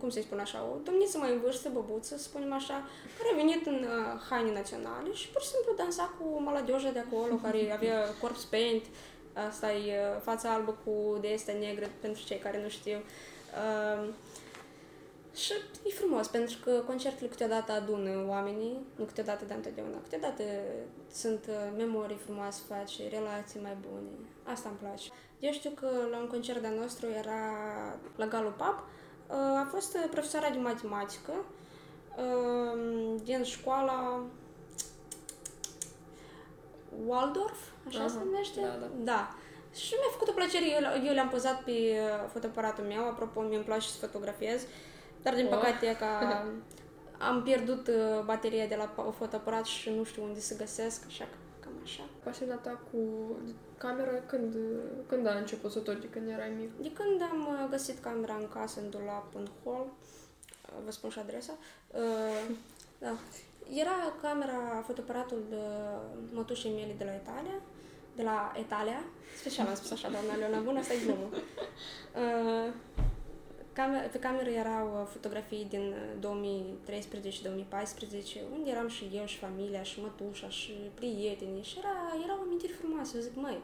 cum 0.00 0.10
să-i 0.10 0.22
spun 0.22 0.38
așa, 0.38 0.66
o 0.72 0.76
domniță 0.84 1.18
mai 1.18 1.32
în 1.32 1.40
vârstă, 1.40 1.68
băbuță, 1.72 2.16
să 2.16 2.22
spunem 2.22 2.52
așa, 2.52 2.88
care 3.16 3.28
a 3.32 3.36
venit 3.36 3.66
în 3.66 3.74
uh, 3.74 4.20
haine 4.30 4.52
naționale 4.52 5.12
și 5.12 5.28
pur 5.28 5.42
și 5.42 5.48
simplu 5.48 5.72
dansa 5.76 6.14
cu 6.18 6.42
maladioja 6.42 6.90
de 6.90 7.04
acolo, 7.06 7.34
care 7.34 7.72
avea 7.76 7.98
corpse 8.20 8.46
paint, 8.50 8.84
asta 9.48 9.72
e 9.72 9.92
uh, 9.98 10.20
fața 10.22 10.52
albă 10.52 10.76
cu 10.84 11.18
de 11.20 11.28
este 11.28 11.52
negră, 11.52 11.86
pentru 12.00 12.22
cei 12.24 12.38
care 12.38 12.62
nu 12.62 12.68
știu. 12.68 12.98
Uh, 13.60 14.08
și 15.34 15.52
e 15.84 15.90
frumos, 15.90 16.26
pentru 16.26 16.56
că 16.64 16.70
concertele 16.70 17.28
câteodată 17.28 17.72
adună 17.72 18.24
oamenii, 18.28 18.78
nu 18.96 19.04
câteodată, 19.04 19.44
dar 19.44 19.56
întotdeauna. 19.56 19.96
Câteodată 20.02 20.42
sunt 21.12 21.46
uh, 21.48 21.72
memorii 21.76 22.20
frumoase, 22.24 22.62
faci 22.68 23.00
relații 23.10 23.60
mai 23.60 23.76
bune. 23.88 24.08
Asta 24.42 24.68
îmi 24.68 24.78
place. 24.78 25.10
Eu 25.38 25.52
știu 25.52 25.70
că 25.70 25.88
la 26.10 26.18
un 26.18 26.26
concert 26.26 26.60
de 26.60 26.72
nostru 26.80 27.06
era 27.06 27.42
la 28.16 28.26
Galu 28.26 28.50
Pub, 28.50 28.76
uh, 28.78 29.36
a 29.36 29.66
fost 29.70 29.96
profesoara 30.10 30.50
de 30.50 30.58
matematică 30.58 31.32
uh, 32.16 33.20
din 33.24 33.42
școala 33.42 34.24
Waldorf, 37.06 37.58
așa 37.86 38.04
uh-huh. 38.04 38.08
se 38.08 38.18
numește? 38.24 38.60
Da, 38.60 38.66
da. 38.66 38.86
da. 39.02 39.34
Și 39.74 39.94
mi-a 39.98 40.12
făcut 40.12 40.28
o 40.28 40.32
plăcere, 40.32 40.64
eu, 40.70 41.06
eu 41.06 41.12
le-am 41.12 41.28
pozat 41.28 41.62
pe 41.62 41.98
fotoaparatul 42.32 42.84
meu, 42.84 43.04
apropo, 43.04 43.40
mi-mi 43.40 43.64
place 43.64 43.88
să 43.88 43.98
fotografiez. 43.98 44.66
Dar, 45.22 45.34
din 45.34 45.46
păcate, 45.46 45.90
oh. 45.90 45.96
ca 45.96 46.44
am 47.28 47.42
pierdut 47.42 47.88
uh, 47.88 48.24
bateria 48.24 48.66
de 48.66 48.74
la 48.74 49.12
fotoaparat 49.18 49.64
și 49.64 49.90
nu 49.90 50.04
știu 50.04 50.22
unde 50.22 50.40
să 50.40 50.56
găsesc, 50.56 51.04
așa 51.06 51.24
că 51.24 51.36
cam 51.60 51.72
așa. 51.82 52.02
Pasiunea 52.22 52.56
ta 52.56 52.80
cu 52.90 52.98
camera, 53.78 54.10
când, 54.26 54.56
când 55.06 55.26
a 55.26 55.38
început 55.38 55.70
să 55.72 55.78
tot, 55.78 56.00
de 56.00 56.08
când 56.08 56.28
erai 56.28 56.52
mic? 56.58 56.70
De 56.82 56.92
când 56.92 57.22
am 57.22 57.40
uh, 57.40 57.70
găsit 57.70 57.98
camera 57.98 58.34
în 58.34 58.48
casă, 58.48 58.80
în 58.80 58.90
dulap, 58.90 59.34
în 59.34 59.48
hall, 59.64 59.86
uh, 59.86 60.84
vă 60.84 60.90
spun 60.90 61.10
și 61.10 61.18
adresa, 61.18 61.52
uh, 61.90 62.54
da. 63.04 63.16
Era 63.74 64.14
camera, 64.22 64.82
fotoaparatul 64.86 65.42
de 65.48 65.56
mătușei 66.32 66.74
mele 66.74 66.94
de 66.98 67.04
la 67.04 67.12
Italia, 67.12 67.60
de 68.16 68.22
la 68.22 68.52
Italia, 68.58 69.04
special 69.38 69.66
am 69.66 69.74
spus 69.74 69.90
așa, 69.90 70.10
doamna 70.10 70.34
Leona 70.34 70.60
Bună, 70.60 70.78
asta 70.78 70.92
e 70.92 71.04
glumă. 71.04 71.28
Uh, 73.80 73.86
Camer- 73.86 74.10
pe 74.10 74.18
cameră 74.18 74.50
erau 74.50 74.86
uh, 75.00 75.06
fotografii 75.12 75.66
din 75.68 75.94
2013-2014, 76.18 76.22
uh, 78.36 78.42
unde 78.52 78.70
eram 78.70 78.88
și 78.88 79.10
eu 79.14 79.24
și 79.26 79.38
familia 79.38 79.82
și 79.82 80.00
mătușa 80.00 80.48
și 80.48 80.72
prietenii 80.94 81.62
și 81.62 81.78
era, 81.78 82.22
erau 82.24 82.40
amintiri 82.40 82.72
frumoase. 82.72 83.16
Eu 83.16 83.22
zic, 83.22 83.34
măi, 83.34 83.60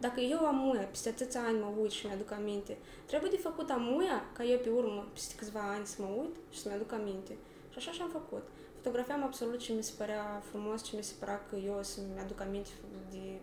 dacă 0.00 0.20
eu 0.20 0.38
am 0.46 0.56
muia, 0.56 0.80
peste 0.82 1.08
atâția 1.08 1.40
ani 1.40 1.58
mă 1.58 1.72
uit 1.80 1.90
și 1.90 2.06
mi-aduc 2.06 2.30
aminte, 2.32 2.76
trebuie 3.06 3.30
de 3.30 3.36
făcut 3.36 3.70
amuia 3.70 4.24
ca 4.32 4.44
eu 4.44 4.58
pe 4.58 4.68
urmă, 4.68 5.08
peste 5.12 5.34
câțiva 5.34 5.60
ani, 5.74 5.86
să 5.86 5.96
mă 6.02 6.08
uit 6.20 6.34
și 6.50 6.58
să 6.58 6.68
mi-aduc 6.68 6.92
aminte. 6.92 7.36
Și 7.70 7.78
așa 7.78 7.92
și-am 7.92 8.08
făcut. 8.08 8.42
Fotografiam 8.74 9.22
absolut 9.22 9.58
ce 9.58 9.72
mi 9.72 9.82
se 9.82 9.92
părea 9.96 10.42
frumos, 10.50 10.82
ce 10.82 10.96
mi 10.96 11.02
se 11.02 11.14
părea 11.18 11.44
că 11.50 11.56
eu 11.56 11.78
să-mi 11.82 12.20
aduc 12.24 12.40
aminte 12.40 12.70
de, 13.10 13.40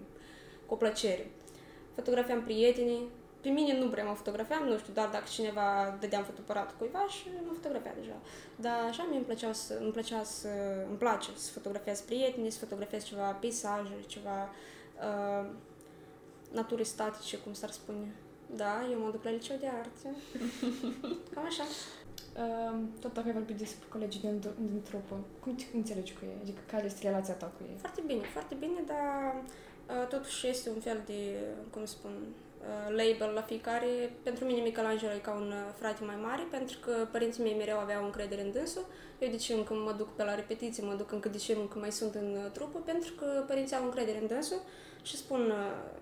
cu 0.65 0.75
plăcere. 0.77 1.31
Fotografiam 1.95 2.43
prietenii, 2.43 3.09
pe 3.45 3.51
mine 3.51 3.77
nu 3.79 3.87
prea 3.89 4.05
mă 4.05 4.13
fotografiam, 4.13 4.63
nu 4.67 4.77
știu, 4.77 4.93
doar 4.93 5.09
dacă 5.09 5.25
cineva 5.29 5.97
dădeam 5.99 6.23
fotoaparatul 6.23 6.75
cuiva 6.77 7.05
și 7.07 7.25
mă 7.45 7.53
fotografia 7.53 7.93
deja. 7.99 8.17
Dar 8.55 8.77
așa 8.89 9.07
mi 9.09 9.15
îmi 9.15 9.25
plăcea 9.25 9.51
să, 9.53 9.73
îmi 9.81 9.91
plăcea 9.91 10.23
să, 10.23 10.49
îmi 10.89 10.97
place 10.97 11.29
să 11.35 11.51
fotografiez 11.51 12.01
prieteni, 12.01 12.51
să 12.51 12.59
fotografiez 12.65 13.03
ceva 13.03 13.27
peisaje, 13.31 13.95
ceva 14.07 14.49
uh, 15.07 15.45
naturi 16.51 16.83
statice, 16.83 17.37
cum 17.37 17.53
s-ar 17.53 17.71
spune. 17.71 18.15
Da, 18.55 18.73
eu 18.91 18.99
mă 18.99 19.11
duc 19.11 19.23
la 19.23 19.29
liceu 19.29 19.57
de 19.59 19.67
arte. 19.67 20.07
Cam 21.33 21.45
așa. 21.45 21.63
Uh, 22.43 22.75
tot 22.99 23.13
dacă 23.13 23.27
ai 23.27 23.33
vorbit 23.33 23.57
despre 23.57 23.85
colegii 23.89 24.21
din, 24.21 24.39
din 24.39 24.81
trupă, 24.81 25.15
cum 25.39 25.55
te 25.55 25.63
înțelegi 25.73 26.13
cu 26.13 26.19
ei? 26.23 26.37
Adică 26.41 26.61
care 26.71 26.85
este 26.85 27.07
relația 27.07 27.33
ta 27.33 27.45
cu 27.45 27.63
ei? 27.69 27.77
Foarte 27.79 28.01
bine, 28.05 28.21
foarte 28.21 28.55
bine, 28.59 28.79
dar 28.85 29.35
uh, 29.35 30.07
totuși 30.07 30.47
este 30.47 30.69
un 30.69 30.79
fel 30.79 31.01
de, 31.05 31.19
cum 31.71 31.85
spun, 31.85 32.11
Uh, 32.54 32.54
label 32.89 33.31
la 33.33 33.41
fiecare. 33.41 33.87
Pentru 34.23 34.45
mine 34.45 34.61
Michelangelo 34.61 35.13
e 35.13 35.17
ca 35.17 35.33
un 35.33 35.47
uh, 35.47 35.73
frate 35.79 36.03
mai 36.03 36.15
mare, 36.21 36.47
pentru 36.51 36.77
că 36.85 37.07
părinții 37.11 37.43
mei 37.43 37.55
mereu 37.57 37.79
aveau 37.79 38.03
încredere 38.03 38.41
în 38.41 38.51
dânsul. 38.51 38.85
Eu 39.19 39.29
de 39.29 39.35
ce 39.35 39.53
încă 39.53 39.73
mă 39.73 39.91
duc 39.91 40.15
pe 40.15 40.23
la 40.23 40.35
repetiții, 40.35 40.83
mă 40.83 40.93
duc 40.93 41.11
încă 41.11 41.29
de 41.29 41.37
ce 41.37 41.53
încă 41.53 41.79
mai 41.79 41.91
sunt 41.91 42.15
în 42.15 42.37
uh, 42.43 42.51
trupă, 42.51 42.79
pentru 42.79 43.13
că 43.13 43.43
părinții 43.47 43.75
au 43.75 43.83
încredere 43.83 44.17
în 44.17 44.27
dânsul 44.27 44.61
și 45.01 45.17
spun 45.17 45.53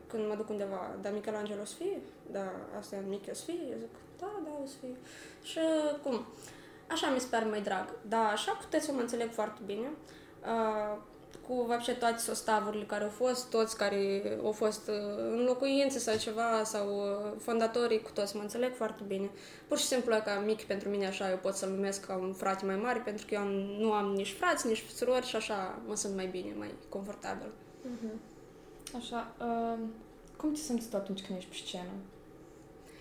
când 0.07 0.27
mă 0.27 0.35
duc 0.35 0.49
undeva, 0.49 0.95
da, 1.01 1.09
Michelangelo 1.09 1.61
o 1.61 1.65
să 1.65 1.75
fie? 1.77 1.99
Da, 2.31 2.51
asta 2.77 2.95
e 2.95 2.99
mic, 3.07 3.23
o 3.31 3.33
să 3.33 3.43
fie? 3.45 3.59
Eu 3.71 3.77
zic, 3.79 3.93
da, 4.19 4.41
da, 4.43 4.49
o 4.63 4.65
să 4.65 4.75
fie. 4.79 4.95
Și 5.43 5.59
cum? 6.03 6.25
Așa 6.87 7.09
mi 7.09 7.19
se 7.19 7.27
pare 7.29 7.45
mai 7.45 7.61
drag. 7.61 7.95
Da, 8.07 8.27
așa 8.27 8.51
puteți 8.51 8.85
să 8.85 8.91
mă 8.91 8.99
înțeleg 8.99 9.31
foarte 9.31 9.61
bine. 9.65 9.87
Uh, 10.41 10.97
cu 11.48 11.62
вообще 11.62 11.94
toate 11.94 12.18
sostavurile 12.18 12.84
care 12.84 13.04
au 13.04 13.10
fost, 13.10 13.50
toți 13.50 13.76
care 13.76 14.22
au 14.44 14.52
fost 14.52 14.88
uh, 14.88 14.94
în 15.30 15.44
locuințe 15.44 15.98
sau 15.98 16.16
ceva, 16.16 16.64
sau 16.64 16.86
uh, 16.88 17.32
fondatorii, 17.38 18.02
cu 18.02 18.10
toți 18.10 18.36
mă 18.36 18.42
înțeleg 18.42 18.74
foarte 18.74 19.02
bine. 19.06 19.30
Pur 19.68 19.78
și 19.78 19.84
simplu, 19.84 20.14
ca 20.24 20.42
mic 20.46 20.62
pentru 20.62 20.88
mine, 20.88 21.06
așa, 21.06 21.30
eu 21.30 21.36
pot 21.36 21.54
să-l 21.54 21.70
numesc 21.70 22.06
ca 22.06 22.16
un 22.16 22.32
frate 22.32 22.64
mai 22.64 22.76
mare, 22.76 22.98
pentru 22.98 23.26
că 23.26 23.34
eu 23.34 23.44
nu 23.78 23.92
am 23.92 24.12
nici 24.12 24.32
frați, 24.32 24.66
nici 24.66 24.84
surori 24.94 25.26
și 25.26 25.36
așa 25.36 25.82
mă 25.86 25.96
sunt 25.96 26.14
mai 26.14 26.26
bine, 26.26 26.54
mai 26.58 26.70
confortabil. 26.88 27.48
Uh-huh. 27.48 28.16
Așa, 28.96 29.34
uh, 29.40 29.78
cum 30.36 30.52
te 30.52 30.60
simți 30.60 30.88
tu 30.88 30.96
atunci 30.96 31.22
când 31.26 31.38
ești 31.38 31.50
pe 31.50 31.56
scenă? 31.56 31.92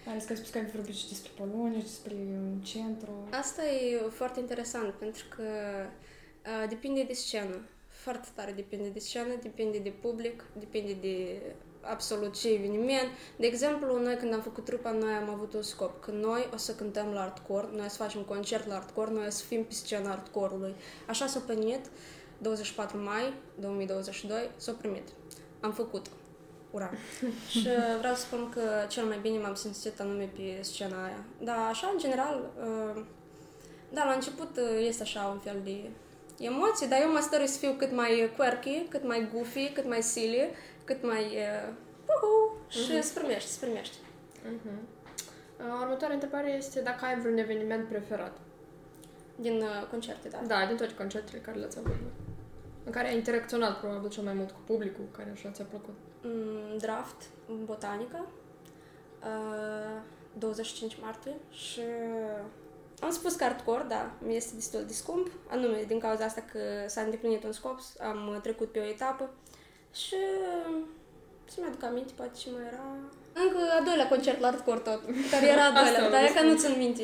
Mai 0.05 0.13
ales 0.13 0.25
că 0.25 0.31
ai 0.31 0.37
spus 0.37 0.49
că 0.49 0.57
ai 0.57 0.71
vorbit 0.75 0.95
și 0.95 1.07
despre 1.07 1.31
Polonia, 1.37 1.79
și 1.79 1.85
despre 1.85 2.13
un 2.13 2.59
centru. 2.61 3.27
Asta 3.31 3.65
e 3.65 3.97
foarte 4.09 4.39
interesant, 4.39 4.93
pentru 4.93 5.23
că 5.35 5.43
uh, 5.43 6.69
depinde 6.69 7.03
de 7.03 7.13
scenă 7.13 7.61
foarte 8.02 8.28
tare 8.34 8.52
depinde 8.52 8.88
de 8.88 8.98
scenă, 8.98 9.34
depinde 9.42 9.78
de 9.78 9.92
public, 10.00 10.44
depinde 10.58 10.92
de 10.92 11.42
absolut 11.80 12.40
ce 12.40 12.52
eveniment. 12.52 13.08
De 13.36 13.46
exemplu, 13.46 14.02
noi 14.02 14.16
când 14.16 14.34
am 14.34 14.40
făcut 14.40 14.64
trupa, 14.64 14.90
noi 14.90 15.12
am 15.12 15.28
avut 15.28 15.54
un 15.54 15.62
scop, 15.62 16.00
că 16.00 16.10
noi 16.10 16.48
o 16.52 16.56
să 16.56 16.72
cântăm 16.74 17.12
la 17.12 17.20
hardcore, 17.20 17.66
noi 17.76 17.84
o 17.86 17.88
să 17.88 17.96
facem 17.96 18.22
concert 18.22 18.66
la 18.66 18.72
hardcore, 18.72 19.10
noi 19.10 19.26
o 19.26 19.30
să 19.30 19.44
fim 19.44 19.64
pe 19.64 19.72
scena 19.72 20.08
hardcore-ului. 20.08 20.74
Așa 21.08 21.26
s-a 21.26 21.40
primit 21.40 21.90
24 22.38 23.02
mai 23.02 23.32
2022, 23.60 24.50
s-a 24.56 24.72
primit. 24.72 25.08
Am 25.60 25.72
făcut 25.72 26.06
Ura! 26.70 26.90
și 27.50 27.68
vreau 27.98 28.14
să 28.14 28.20
spun 28.20 28.48
că 28.48 28.62
cel 28.88 29.04
mai 29.04 29.18
bine 29.22 29.38
m-am 29.38 29.54
simțit 29.54 30.00
anume 30.00 30.30
pe 30.36 30.62
scena 30.62 31.04
aia. 31.04 31.24
Dar 31.42 31.56
așa, 31.70 31.90
în 31.92 31.98
general, 31.98 32.50
uh, 32.96 33.02
da, 33.92 34.04
la 34.04 34.12
început 34.12 34.56
uh, 34.56 34.86
este 34.86 35.02
așa 35.02 35.22
un 35.32 35.38
fel 35.38 35.60
de 35.64 35.90
emoții, 36.38 36.88
dar 36.88 37.00
eu 37.00 37.12
mă 37.12 37.18
stări 37.22 37.46
să 37.46 37.58
fiu 37.58 37.72
cât 37.72 37.92
mai 37.92 38.32
quirky, 38.36 38.86
cât 38.88 39.06
mai 39.06 39.28
goofy, 39.34 39.68
cât 39.68 39.88
mai 39.88 40.02
silly, 40.02 40.50
cât 40.84 41.04
mai 41.06 41.24
uh, 41.24 41.72
uh-huh. 42.12 42.68
și 42.68 42.98
uh-huh. 42.98 43.00
se 43.00 43.18
primește, 43.18 43.50
se 43.50 43.64
primește. 43.64 43.96
Uh-huh. 44.46 45.00
Următoarea 45.80 46.14
întrebare 46.14 46.50
este 46.56 46.80
dacă 46.80 47.04
ai 47.04 47.20
vreun 47.20 47.38
eveniment 47.38 47.88
preferat. 47.88 48.32
Din 49.36 49.56
uh, 49.56 49.86
concerte, 49.90 50.28
da? 50.28 50.38
Da, 50.46 50.66
din 50.66 50.76
toate 50.76 50.94
concertele 50.94 51.38
care 51.38 51.58
le-ați 51.58 51.78
avut. 51.78 51.96
În 52.84 52.92
care 52.92 53.08
ai 53.08 53.16
interacționat 53.16 53.80
probabil 53.80 54.08
cel 54.08 54.22
mai 54.22 54.32
mult 54.32 54.50
cu 54.50 54.60
publicul, 54.66 55.04
care 55.16 55.30
așa 55.30 55.50
ți-a 55.50 55.64
plăcut. 55.64 55.94
Mm, 56.22 56.78
draft, 56.78 57.22
botanică, 57.64 58.26
uh, 59.22 60.00
25 60.38 60.96
martie 61.00 61.32
și 61.50 61.80
am 63.02 63.10
spus 63.10 63.34
că 63.34 63.44
hardcore, 63.44 63.84
da, 63.88 64.10
mi 64.26 64.36
este 64.36 64.54
destul 64.54 64.84
de 64.86 64.92
scump, 64.92 65.30
anume 65.48 65.84
din 65.86 65.98
cauza 65.98 66.24
asta 66.24 66.44
că 66.52 66.58
s-a 66.86 67.00
îndeplinit 67.00 67.44
un 67.44 67.52
scop, 67.52 67.78
am 68.00 68.38
trecut 68.42 68.72
pe 68.72 68.78
o 68.78 68.88
etapă 68.94 69.30
și 69.92 70.16
să 71.44 71.56
mi-aduc 71.60 71.82
aminte, 71.82 72.12
poate 72.16 72.38
ce 72.38 72.50
mai 72.50 72.62
era... 72.72 72.84
Încă 73.34 73.58
a 73.78 73.82
doilea 73.84 74.08
concert 74.08 74.40
la 74.40 74.48
hardcore 74.48 74.78
tot, 74.78 75.02
care 75.30 75.46
era 75.46 75.64
a 75.66 75.82
doilea, 75.82 76.10
dar 76.10 76.22
e 76.24 76.32
că 76.36 76.42
nu 76.42 76.56
țin 76.56 76.74
minte 76.78 77.02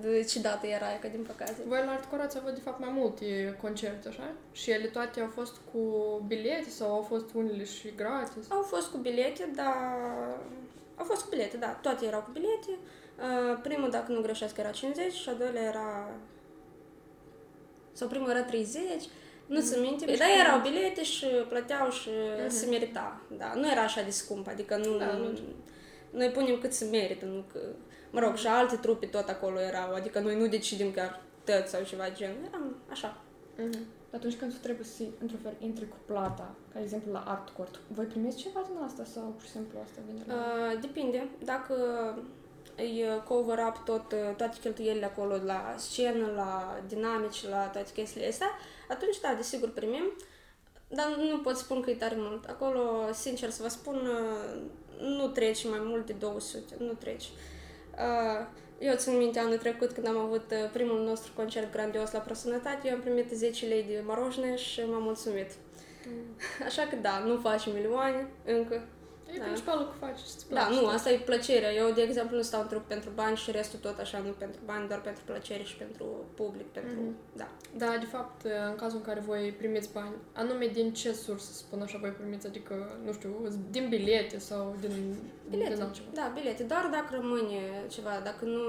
de 0.00 0.24
ce 0.24 0.38
dată 0.40 0.66
era, 0.66 0.86
că 1.00 1.08
din 1.08 1.22
păcate. 1.22 1.56
Voi 1.66 1.78
la 1.78 1.92
hardcore 1.92 2.22
ați 2.22 2.38
avut 2.38 2.54
de 2.54 2.60
fapt 2.60 2.80
mai 2.80 2.92
multe 2.92 3.56
concerte, 3.60 4.08
așa? 4.08 4.32
Și 4.52 4.70
ele 4.70 4.86
toate 4.86 5.20
au 5.20 5.30
fost 5.34 5.54
cu 5.72 5.80
bilete 6.26 6.70
sau 6.70 6.94
au 6.94 7.02
fost 7.02 7.34
unele 7.34 7.64
și 7.64 7.92
gratis? 7.96 8.50
Au 8.50 8.62
fost 8.62 8.88
cu 8.90 8.96
bilete, 8.96 9.48
dar... 9.54 9.76
Au 10.96 11.04
fost 11.04 11.22
cu 11.22 11.28
bilete, 11.30 11.56
da, 11.56 11.68
toate 11.68 12.06
erau 12.06 12.20
cu 12.20 12.30
bilete. 12.30 12.78
Uh, 13.20 13.58
primul, 13.62 13.90
dacă 13.90 14.12
nu 14.12 14.20
greșesc, 14.20 14.56
era 14.56 14.70
50 14.70 15.12
și 15.12 15.28
a 15.28 15.32
doilea 15.32 15.62
era... 15.62 16.10
Sau 17.92 18.08
primul 18.08 18.30
era 18.30 18.42
30. 18.42 18.82
Nu 19.46 19.60
ți 19.60 19.78
minte, 19.78 20.04
dar 20.04 20.28
erau 20.44 20.60
bilete 20.60 21.04
și 21.04 21.26
plăteau 21.48 21.90
și 21.90 22.08
uh-huh. 22.08 22.48
se 22.48 22.66
merita. 22.66 23.20
Da, 23.38 23.52
nu 23.54 23.70
era 23.70 23.82
așa 23.82 24.02
de 24.02 24.10
scump, 24.10 24.48
adică 24.48 24.76
nu... 24.76 24.98
Da, 24.98 25.12
nu 25.12 25.24
nu. 25.24 25.38
noi 26.10 26.30
punem 26.30 26.58
cât 26.58 26.72
se 26.72 26.84
merită, 26.84 27.24
nu 27.24 27.44
că... 27.52 27.60
Mă 28.10 28.20
rog, 28.20 28.36
și 28.36 28.46
alte 28.46 28.76
trupe 28.76 29.06
tot 29.06 29.28
acolo 29.28 29.60
erau, 29.60 29.94
adică 29.94 30.20
noi 30.20 30.36
nu 30.36 30.46
decidem 30.46 30.90
chiar 30.90 31.22
tăți 31.44 31.70
sau 31.70 31.82
ceva 31.82 32.10
gen. 32.10 32.34
Eram 32.48 32.76
așa. 32.90 33.22
Mhm. 33.56 33.78
Dar 34.10 34.20
atunci 34.20 34.36
când 34.36 34.52
tu 34.52 34.58
trebuie 34.58 34.84
să, 34.84 35.02
într-un 35.20 35.40
fel, 35.42 35.56
intri 35.58 35.88
cu 35.88 35.96
plata, 36.06 36.54
ca 36.72 36.78
de 36.78 36.84
exemplu 36.84 37.12
la 37.12 37.24
art 37.26 37.48
court, 37.48 37.80
voi 37.88 38.04
primiți 38.04 38.36
ceva 38.36 38.60
din 38.68 38.82
asta 38.84 39.04
sau 39.04 39.22
pur 39.22 39.42
și 39.42 39.50
simplu 39.50 39.78
asta 39.84 40.00
vine 40.06 40.22
la... 40.26 40.34
Uh, 40.34 40.80
depinde. 40.80 41.28
Dacă 41.44 41.74
îi 42.80 43.22
cover 43.28 43.58
up 43.68 43.84
tot, 43.84 44.12
uh, 44.12 44.34
toate 44.36 44.56
cheltuielile 44.60 45.04
acolo 45.04 45.36
la 45.44 45.74
scenă, 45.78 46.32
la 46.34 46.80
dinamici, 46.88 47.48
la 47.48 47.64
toate 47.64 47.92
chestiile 47.92 48.28
astea, 48.28 48.50
atunci 48.88 49.20
da, 49.20 49.34
desigur 49.36 49.70
primim. 49.70 50.12
Dar 50.88 51.16
nu 51.30 51.38
pot 51.38 51.56
spun 51.56 51.80
că 51.80 51.90
e 51.90 51.94
tare 51.94 52.14
mult. 52.18 52.44
Acolo, 52.48 53.12
sincer 53.12 53.50
să 53.50 53.62
vă 53.62 53.68
spun, 53.68 53.94
uh, 53.94 54.60
nu 55.00 55.28
treci 55.28 55.68
mai 55.68 55.80
mult 55.82 56.06
de 56.06 56.12
200, 56.12 56.74
nu 56.78 56.92
treci. 56.92 57.24
Uh, 57.92 58.46
Eu 58.78 58.94
țin 58.96 59.16
minte 59.16 59.38
anul 59.38 59.58
trecut 59.58 59.92
când 59.92 60.06
am 60.06 60.16
avut 60.16 60.50
uh, 60.50 60.70
primul 60.72 61.02
nostru 61.02 61.32
concert 61.36 61.72
grandios 61.72 62.12
la 62.12 62.18
ProSănătate, 62.18 62.88
eu 62.88 62.94
am 62.94 63.00
primit 63.00 63.30
10 63.30 63.66
lei 63.66 63.82
de 63.82 64.02
moroșne 64.06 64.56
și 64.56 64.80
m-am 64.80 65.02
mulțumit. 65.02 65.50
Așa 66.66 66.82
că 66.82 66.96
da, 66.96 67.18
nu 67.18 67.36
faci 67.36 67.66
milioane 67.72 68.26
încă. 68.44 68.82
E 69.34 69.38
Da. 69.38 69.44
principalul 69.44 69.84
că 69.84 69.94
faci 70.04 70.18
și 70.18 70.24
îți 70.36 70.48
Da, 70.48 70.60
place. 70.60 70.80
nu, 70.80 70.86
asta 70.86 71.10
e 71.10 71.18
plăcerea. 71.30 71.72
Eu, 71.72 71.90
de 71.90 72.02
exemplu, 72.02 72.36
nu 72.36 72.42
stau 72.42 72.60
în 72.60 72.68
trup 72.68 72.84
pentru 72.94 73.10
bani 73.14 73.36
și 73.36 73.50
restul 73.50 73.78
tot 73.78 73.98
așa, 73.98 74.18
nu 74.18 74.30
pentru 74.30 74.60
bani, 74.64 74.88
doar 74.88 75.00
pentru 75.00 75.22
plăcere 75.24 75.62
și 75.62 75.76
pentru 75.76 76.06
public, 76.34 76.66
pentru... 76.66 77.00
Mhm. 77.00 77.14
Da. 77.36 77.48
Da, 77.76 77.96
de 77.98 78.06
fapt, 78.06 78.42
în 78.70 78.76
cazul 78.76 78.98
în 78.98 79.04
care 79.04 79.20
voi 79.20 79.54
primiți 79.58 79.92
bani, 79.92 80.14
anume 80.32 80.66
din 80.66 80.92
ce 80.92 81.12
sursă, 81.12 81.52
să 81.52 81.58
spun 81.58 81.80
așa, 81.82 81.98
voi 82.00 82.10
primiți? 82.10 82.46
Adică, 82.46 82.98
nu 83.04 83.12
știu, 83.12 83.30
din 83.70 83.86
bilete 83.88 84.38
sau 84.38 84.76
din, 84.80 85.16
Bilete. 85.50 85.74
din 85.74 85.82
altceva? 85.82 86.08
Da, 86.12 86.30
bilete. 86.34 86.62
Doar 86.62 86.88
dacă 86.92 87.08
rămâne 87.10 87.84
ceva, 87.88 88.20
dacă 88.24 88.44
nu... 88.44 88.60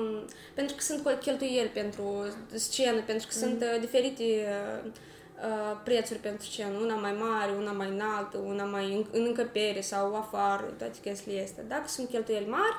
Pentru 0.54 0.76
că 0.76 0.82
sunt 0.82 1.18
cheltuieli 1.22 1.70
pentru 1.70 2.04
scenă, 2.54 3.02
pentru 3.06 3.28
că 3.28 3.34
sunt 3.34 3.62
uh, 3.62 3.80
diferite 3.80 4.24
uh, 4.24 4.86
uh, 4.86 4.92
prețuri 5.84 6.20
pentru 6.20 6.46
scenă. 6.46 6.78
Una 6.82 6.96
mai 6.96 7.16
mare, 7.20 7.52
una 7.52 7.72
mai 7.72 7.90
înaltă, 7.90 8.38
una 8.38 8.64
mai 8.64 8.94
în, 8.96 9.06
în 9.12 9.26
încăpere 9.26 9.82
sau 9.82 10.16
afară, 10.16 10.74
toate 10.78 10.98
chestiile 11.02 11.44
astea. 11.44 11.64
Dacă 11.64 11.88
sunt 11.88 12.10
cheltuieli 12.10 12.48
mari, 12.50 12.76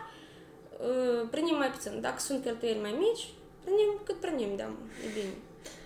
uh, 0.81 1.29
prindem 1.31 1.57
mai 1.57 1.71
puțin. 1.71 2.01
Dacă 2.01 2.19
sunt 2.19 2.43
cheltuieli 2.43 2.81
mai 2.81 2.95
mici, 2.99 3.29
prindem 3.63 4.01
cât 4.05 4.21
prindem, 4.21 4.57
da, 4.57 4.65
e 5.07 5.09
bine. 5.15 5.35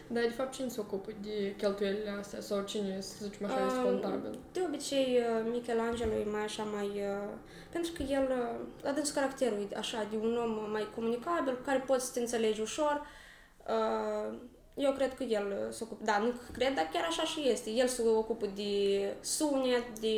Dar, 0.08 0.22
de 0.22 0.28
fapt, 0.28 0.52
cine 0.52 0.68
se 0.68 0.80
ocupă 0.80 1.10
de 1.22 1.54
cheltuielile 1.56 2.10
astea? 2.20 2.40
Sau 2.40 2.62
cine, 2.62 3.00
să 3.00 3.14
zicem 3.22 3.46
așa, 3.46 3.66
este 3.66 3.78
Um, 3.78 3.84
contabil? 3.84 4.38
De 4.52 4.60
obicei, 4.66 5.18
uh, 5.18 5.50
Michelangelo 5.50 6.12
e 6.12 6.24
mai 6.30 6.42
așa 6.42 6.62
mai... 6.62 6.86
uh, 6.86 7.28
Pentru 7.72 7.92
că 7.96 8.02
el, 8.02 8.26
uh, 8.30 8.66
la 8.82 8.90
dâns 8.90 9.10
caracterul 9.10 9.68
e 9.72 9.76
așa, 9.76 10.06
de 10.10 10.16
un 10.16 10.36
om 10.44 10.70
mai 10.70 10.86
comunicabil, 10.94 11.54
cu 11.54 11.62
care 11.64 11.78
poți 11.86 12.06
să 12.06 12.12
te 12.12 12.20
înțelegi 12.20 12.60
ușor. 12.60 13.06
Uh, 14.76 14.84
Eu 14.84 14.92
cred 14.92 15.14
că 15.14 15.22
el 15.22 15.46
uh, 15.46 15.72
se 15.72 15.84
ocupă, 15.84 16.04
da, 16.04 16.18
nu 16.18 16.32
cred, 16.52 16.74
dar 16.74 16.88
chiar 16.92 17.04
așa 17.08 17.22
și 17.22 17.48
este. 17.48 17.70
El 17.70 17.86
se 17.86 18.02
ocupă 18.02 18.46
de 18.54 18.72
sunet, 19.20 19.98
de 20.00 20.16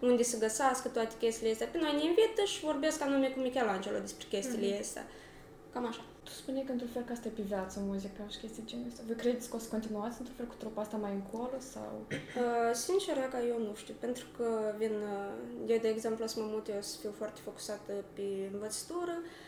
unde 0.00 0.22
să 0.22 0.38
găsească 0.38 0.88
toate 0.88 1.14
chestiile 1.18 1.52
astea. 1.52 1.66
Pe 1.66 1.78
noi 1.78 1.92
ne 1.92 2.04
invită 2.04 2.42
și 2.44 2.64
vorbesc 2.64 3.02
anume 3.02 3.28
cu 3.28 3.40
Michelangelo 3.40 3.98
despre 3.98 4.26
chestiile 4.28 4.78
astea. 4.80 5.06
Cam 5.72 5.86
așa. 5.86 6.04
Tu 6.22 6.30
spuneai 6.30 6.64
că 6.64 6.72
într-un 6.72 6.90
fel 6.90 7.02
că 7.02 7.12
asta 7.12 7.28
e 7.28 7.30
pe 7.30 7.42
viață, 7.42 7.80
muzica 7.86 8.24
și 8.28 8.38
chestii 8.38 8.62
genul 8.66 8.86
ăsta. 8.88 9.02
Voi 9.06 9.16
credeți 9.16 9.48
că 9.50 9.56
o 9.56 9.58
să 9.58 9.68
continuați 9.68 10.16
într-un 10.18 10.36
fel 10.36 10.46
cu 10.46 10.54
trupa 10.58 10.80
asta 10.80 10.96
mai 10.96 11.12
încolo 11.20 11.56
sau... 11.58 11.92
Uh, 12.10 12.70
sincer, 12.72 13.16
că 13.16 13.38
eu 13.52 13.58
nu 13.58 13.74
știu, 13.74 13.94
pentru 13.98 14.26
că 14.36 14.74
vin, 14.78 14.94
uh, 15.14 15.70
eu 15.72 15.78
de 15.78 15.88
exemplu 15.88 16.24
o 16.24 16.26
să 16.28 16.40
mă 16.40 16.46
mut, 16.50 16.68
eu 16.68 16.80
să 16.80 16.96
fiu 17.00 17.12
foarte 17.16 17.40
focusată 17.44 17.92
pe 18.12 18.26
învățătură, 18.52 19.14
uh, 19.22 19.47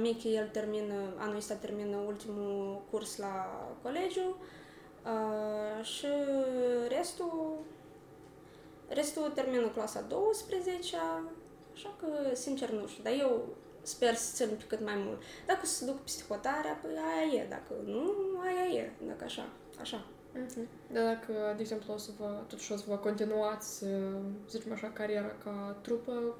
Michi, 0.00 0.34
el 0.34 0.48
termină, 0.48 0.94
anul 1.16 1.36
ăsta 1.36 1.54
termină 1.54 1.96
ultimul 1.96 2.82
curs 2.90 3.16
la 3.16 3.66
colegiu 3.82 4.36
uh, 5.04 5.84
și 5.84 6.06
restul, 6.88 7.58
restul 8.88 9.30
termină 9.34 9.68
clasa 9.68 10.00
12 10.00 10.96
așa 11.74 11.94
că, 12.00 12.34
sincer, 12.34 12.70
nu 12.70 12.86
știu, 12.86 13.02
dar 13.02 13.12
eu 13.18 13.44
sper 13.82 14.14
să 14.14 14.34
țin 14.34 14.56
pe 14.56 14.64
cât 14.66 14.84
mai 14.84 14.94
mult. 14.96 15.22
Dacă 15.46 15.60
o 15.62 15.66
să 15.66 15.84
duc 15.84 16.00
psihotarea, 16.00 16.78
păi 16.82 16.90
aia 16.90 17.42
e, 17.42 17.46
dacă 17.48 17.72
nu, 17.84 18.12
aia 18.42 18.82
e, 18.82 18.90
dacă 19.06 19.24
așa, 19.24 19.46
așa. 19.80 20.04
Mhm. 20.32 20.68
Dar 20.92 21.04
dacă, 21.04 21.32
de 21.56 21.60
exemplu, 21.60 21.92
o 21.92 21.96
să 21.96 22.10
vă, 22.18 22.42
totuși 22.48 22.72
o 22.72 22.76
să 22.76 22.84
vă 22.88 22.96
continuați, 22.96 23.84
uh, 23.84 23.90
să 24.46 24.58
zicem 24.58 24.72
așa, 24.72 24.90
cariera 24.90 25.32
ca 25.44 25.76
trupă, 25.82 26.36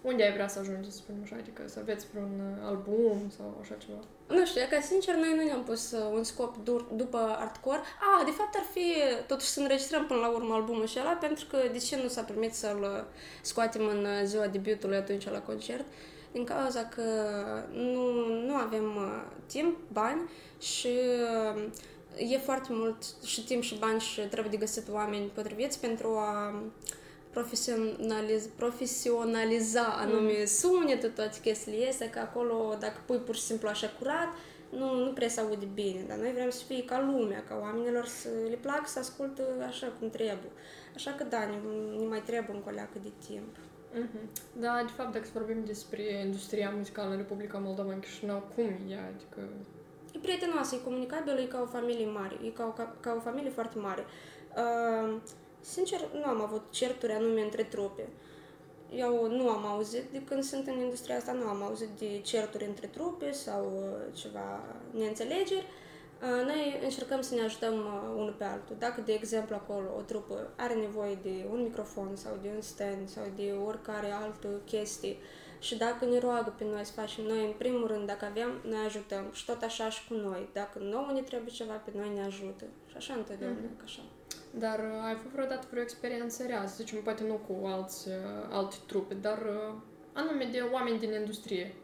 unde 0.00 0.22
ai 0.22 0.32
vrea 0.32 0.48
să 0.48 0.58
ajungeți, 0.58 0.94
să 0.94 1.02
spunem 1.02 1.20
așa, 1.24 1.36
adică 1.38 1.62
să 1.66 1.78
aveți 1.78 2.06
vreun 2.12 2.32
uh, 2.40 2.66
album 2.68 3.30
sau 3.36 3.58
așa 3.60 3.74
ceva? 3.74 3.98
Nu 4.28 4.46
știu, 4.46 4.60
e 4.60 4.68
că 4.70 4.78
sincer 4.82 5.14
noi 5.14 5.34
nu 5.36 5.42
ne-am 5.44 5.64
pus 5.64 5.90
uh, 5.92 6.10
un 6.12 6.24
scop 6.24 6.56
dur 6.64 6.82
după 6.82 7.36
hardcore. 7.38 7.80
A, 8.00 8.24
de 8.24 8.30
fapt 8.30 8.54
ar 8.54 8.66
fi 8.72 8.86
totuși 9.26 9.48
să 9.48 9.60
înregistrăm 9.60 10.06
până 10.06 10.20
la 10.20 10.28
urmă 10.28 10.54
albumul 10.54 10.86
și 10.86 10.98
ăla, 11.00 11.12
pentru 11.12 11.46
că 11.50 11.58
de 11.72 11.78
ce 11.78 11.96
nu 12.02 12.08
s-a 12.08 12.22
permis 12.22 12.54
să-l 12.56 12.80
uh, 12.82 13.04
scoatem 13.42 13.86
în 13.86 14.04
uh, 14.04 14.20
ziua 14.24 14.46
debutului 14.46 14.96
atunci 14.96 15.30
la 15.30 15.40
concert? 15.40 15.84
Din 16.32 16.44
cauza 16.44 16.84
că 16.84 17.02
nu, 17.72 18.26
nu 18.46 18.54
avem 18.54 18.96
uh, 18.96 19.22
timp, 19.46 19.76
bani 19.92 20.20
și 20.58 20.90
uh, 21.54 22.32
e 22.32 22.38
foarte 22.38 22.68
mult 22.70 22.96
și 23.24 23.44
timp 23.44 23.62
și 23.62 23.78
bani 23.78 24.00
și 24.00 24.20
trebuie 24.20 24.50
de 24.50 24.56
găsit 24.56 24.88
oameni 24.90 25.30
potriviți 25.34 25.80
pentru 25.80 26.08
a 26.08 26.62
profesionaliz, 27.30 28.46
profesionaliza 28.56 29.84
anume 29.84 30.44
sunetul, 30.44 31.10
toate 31.10 31.38
chestiile 31.42 31.88
astea, 31.88 32.10
că 32.10 32.18
acolo, 32.18 32.76
dacă 32.80 33.00
pui 33.06 33.18
pur 33.18 33.34
și 33.34 33.42
simplu 33.42 33.68
așa 33.68 33.90
curat, 33.98 34.28
nu, 34.70 35.04
nu 35.04 35.12
prea 35.12 35.28
se 35.28 35.40
aude 35.40 35.68
bine, 35.74 36.04
dar 36.08 36.16
noi 36.16 36.32
vrem 36.32 36.50
să 36.50 36.64
fie 36.64 36.84
ca 36.84 37.00
lumea, 37.00 37.44
ca 37.48 37.58
oamenilor 37.60 38.06
să 38.06 38.28
le 38.48 38.58
placă 38.60 38.84
să 38.86 38.98
ascultă 38.98 39.42
așa 39.66 39.92
cum 39.98 40.10
trebuie. 40.10 40.52
Așa 40.94 41.10
că 41.10 41.24
da, 41.24 41.38
ne, 41.38 41.56
ne 41.98 42.06
mai 42.06 42.22
trebuie 42.22 42.56
un 42.56 42.62
coleacă 42.62 42.98
de 43.02 43.12
timp. 43.26 43.56
Mhm. 43.94 44.30
Da, 44.52 44.82
de 44.86 44.92
fapt, 44.96 45.12
dacă 45.12 45.24
să 45.24 45.30
vorbim 45.34 45.64
despre 45.64 46.02
industria 46.24 46.72
muzicală 46.76 47.10
în 47.10 47.16
Republica 47.16 47.58
Moldova, 47.58 47.92
în 47.92 48.00
Chișinău, 48.00 48.48
cum 48.54 48.64
e 48.64 48.80
ea? 48.90 49.12
Adică... 49.14 49.48
E 50.12 50.18
prietenoasă, 50.18 50.74
e 50.74 50.78
comunicabilă, 50.84 51.40
e 51.40 51.44
ca 51.44 51.60
o 51.60 51.66
familie 51.66 52.06
mare, 52.06 52.36
e 52.44 52.48
ca 52.48 52.64
o, 52.64 52.70
ca, 52.70 52.96
ca 53.00 53.14
o 53.16 53.20
familie 53.20 53.50
foarte 53.50 53.78
mare. 53.78 54.04
Uh, 54.56 55.16
sincer, 55.72 56.00
nu 56.12 56.24
am 56.24 56.40
avut 56.40 56.62
certuri 56.70 57.12
anume 57.12 57.40
între 57.40 57.62
trupe. 57.62 58.08
Eu 58.94 59.28
nu 59.30 59.48
am 59.48 59.66
auzit, 59.66 60.02
de 60.12 60.22
când 60.22 60.42
sunt 60.42 60.66
în 60.66 60.78
industria 60.78 61.16
asta, 61.16 61.32
nu 61.32 61.48
am 61.48 61.62
auzit 61.62 61.88
de 61.98 62.20
certuri 62.20 62.64
între 62.64 62.86
trupe 62.86 63.32
sau 63.32 63.64
uh, 63.76 64.14
ceva 64.20 64.60
neînțelegeri. 64.90 65.66
Uh, 66.22 66.44
Noi 66.46 66.80
încercăm 66.82 67.20
să 67.20 67.34
ne 67.34 67.40
ajutăm 67.40 67.74
uh, 67.74 68.12
unul 68.16 68.34
pe 68.38 68.44
altul. 68.44 68.76
Dacă, 68.78 69.00
de 69.00 69.12
exemplu, 69.12 69.54
acolo 69.54 69.88
o 69.98 70.00
trupă 70.00 70.50
are 70.56 70.74
nevoie 70.74 71.18
de 71.22 71.46
un 71.50 71.62
microfon 71.62 72.10
sau 72.16 72.38
de 72.42 72.48
un 72.54 72.60
stand 72.60 73.08
sau 73.08 73.24
de 73.36 73.52
oricare 73.66 74.10
altă 74.10 74.48
chestie 74.64 75.16
și 75.60 75.76
dacă 75.76 76.04
ne 76.04 76.18
roagă 76.18 76.54
pe 76.58 76.64
noi 76.64 76.84
să 76.84 76.92
facem 76.92 77.24
noi, 77.24 77.44
în 77.44 77.52
primul 77.58 77.86
rând, 77.86 78.06
dacă 78.06 78.24
avem, 78.24 78.50
noi 78.68 78.84
ajutăm. 78.86 79.24
Și 79.32 79.44
tot 79.44 79.62
așa 79.62 79.90
și 79.90 80.08
cu 80.08 80.14
noi. 80.14 80.48
Dacă 80.52 80.78
nouă 80.78 81.10
ne 81.14 81.20
trebuie 81.20 81.52
ceva, 81.52 81.72
pe 81.74 81.90
noi 81.94 82.10
ne 82.14 82.22
ajută. 82.22 82.64
Și 82.86 82.96
așa 82.96 83.14
întotdeauna, 83.14 83.58
Mhm. 83.62 83.76
că 83.76 83.82
așa. 83.84 84.02
Dar 84.50 84.78
uh, 84.78 85.04
ai 85.04 85.12
avut 85.12 85.30
vreodată 85.30 85.66
vreo 85.70 85.82
experiență 85.82 86.46
rea, 86.46 86.66
să 86.66 86.74
zicem, 86.76 87.02
poate 87.02 87.24
nu 87.24 87.40
cu 87.48 87.66
alți, 87.66 88.08
uh, 88.08 88.14
alte 88.50 88.76
trupe, 88.86 89.14
dar 89.14 89.38
uh, 89.38 89.74
anume 90.12 90.48
de 90.52 90.60
oameni 90.72 90.98
din 90.98 91.12
industrie. 91.12 91.74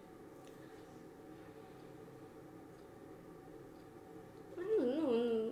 Nu, 4.57 4.85
nu, 4.85 5.11
nu. 5.11 5.51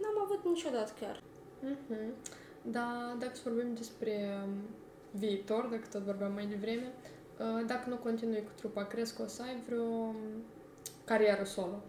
N-am 0.00 0.22
avut 0.24 0.44
niciodată 0.44 0.92
chiar. 1.00 1.22
Mhm. 1.60 2.14
Da, 2.62 3.16
dacă 3.18 3.34
să 3.34 3.40
vorbim 3.44 3.74
despre 3.74 4.42
um, 4.44 4.50
viitor, 5.10 5.66
dacă 5.66 5.84
tot 5.92 6.02
vorbeam 6.02 6.32
mai 6.32 6.46
devreme, 6.46 6.92
uh, 7.38 7.66
dacă 7.66 7.88
nu 7.88 7.96
continui 7.96 8.42
cu 8.42 8.50
trupa, 8.56 8.84
crezi 8.84 9.16
că 9.16 9.22
o 9.22 9.26
să 9.26 9.42
ai 9.42 9.62
vreo 9.66 9.82
um, 9.82 10.16
carieră 11.04 11.44
solo? 11.44 11.82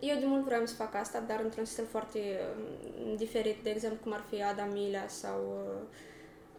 Eu 0.00 0.18
de 0.18 0.26
mult 0.26 0.44
vreau 0.44 0.66
să 0.66 0.74
fac 0.74 0.94
asta, 0.94 1.20
dar 1.20 1.40
într-un 1.40 1.64
stil 1.64 1.86
foarte 1.90 2.18
um, 3.04 3.16
diferit, 3.16 3.62
de 3.62 3.70
exemplu, 3.70 3.98
cum 4.02 4.12
ar 4.12 4.24
fi 4.28 4.42
Adam 4.42 4.70
Milea 4.72 5.08
sau... 5.08 5.66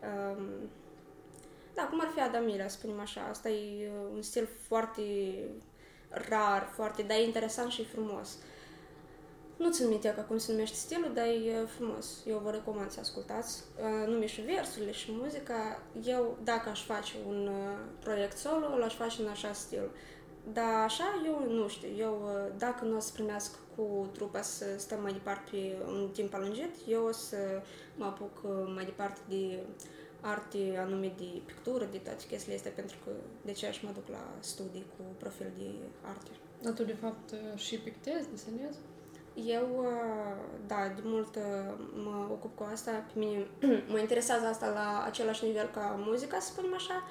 Uh, 0.01 0.37
um, 0.37 0.47
da, 1.73 1.81
cum 1.81 1.99
ar 2.01 2.11
fi 2.13 2.21
Adam 2.21 2.43
Milea, 2.43 2.67
să 2.67 2.77
spunem 2.77 2.99
așa. 2.99 3.21
Asta 3.29 3.49
e 3.49 3.87
uh, 3.87 4.09
un 4.13 4.21
stil 4.21 4.47
foarte 4.67 5.01
rar, 6.09 6.69
foarte, 6.73 7.01
dar 7.01 7.17
e 7.17 7.23
interesant 7.23 7.71
și 7.71 7.85
frumos. 7.85 8.37
Nu 9.61 9.71
țin 9.71 9.87
minte 9.87 10.13
ca 10.15 10.21
cum 10.21 10.37
se 10.37 10.51
numește 10.51 10.75
stilul, 10.75 11.11
dar 11.13 11.25
e 11.25 11.59
uh, 11.61 11.67
frumos. 11.75 12.23
Eu 12.27 12.37
vă 12.43 12.51
recomand 12.51 12.91
să 12.91 12.99
ascultați. 12.99 13.63
Uh, 13.77 14.07
nume 14.07 14.25
și 14.25 14.41
versurile 14.41 14.91
și 14.91 15.11
muzica. 15.11 15.81
Eu, 16.03 16.37
dacă 16.43 16.69
aș 16.69 16.83
face 16.85 17.13
un 17.27 17.47
uh, 17.47 17.77
proiect 17.99 18.37
solo, 18.37 18.77
l-aș 18.77 18.95
face 18.95 19.21
în 19.21 19.27
așa 19.27 19.53
stil. 19.53 19.89
Dar 20.53 20.83
așa, 20.83 21.03
eu 21.25 21.53
nu 21.53 21.67
știu. 21.67 21.89
Eu, 21.97 22.21
uh, 22.23 22.53
dacă 22.57 22.85
nu 22.85 22.95
o 22.95 22.99
să 22.99 23.11
primească 23.13 23.57
cu 23.75 23.81
cu 23.81 24.09
trupa 24.11 24.41
să 24.41 24.65
stăm 24.77 25.01
mai 25.01 25.11
departe 25.11 25.51
pe 25.51 25.75
un 25.87 26.09
timp 26.13 26.33
alungit, 26.33 26.75
eu 26.87 27.05
o 27.05 27.11
să 27.11 27.37
mă 27.95 28.05
apuc 28.05 28.43
uh, 28.43 28.71
mai 28.75 28.85
departe 28.85 29.19
de 29.29 29.59
arte 30.21 30.77
anume 30.77 31.13
de 31.17 31.41
pictură, 31.45 31.87
de 31.91 31.97
toate 31.97 32.23
chestiile 32.27 32.55
astea, 32.55 32.71
pentru 32.75 32.97
că 33.03 33.11
de 33.41 33.51
ce 33.51 33.67
aș 33.67 33.81
mă 33.81 33.89
duc 33.93 34.07
la 34.07 34.23
studii 34.39 34.85
cu 34.97 35.03
profil 35.17 35.51
de 35.57 35.69
arte. 36.01 36.29
Dar 36.61 36.73
tu, 36.73 36.83
de 36.83 36.93
fapt, 36.93 37.33
și 37.55 37.77
pictezi, 37.77 38.29
desenezi? 38.29 38.77
Eu, 39.33 39.85
da, 40.67 40.91
de 40.95 41.01
mult 41.03 41.37
mă 42.03 42.27
ocup 42.31 42.55
cu 42.55 42.67
asta. 42.71 42.91
Pe 42.91 43.19
mine 43.19 43.47
mă 43.91 43.99
interesează 43.99 44.45
asta 44.45 44.67
la 44.69 45.03
același 45.05 45.45
nivel 45.45 45.69
ca 45.73 45.95
muzica, 45.97 46.39
să 46.39 46.51
spunem 46.51 46.73
așa. 46.73 47.03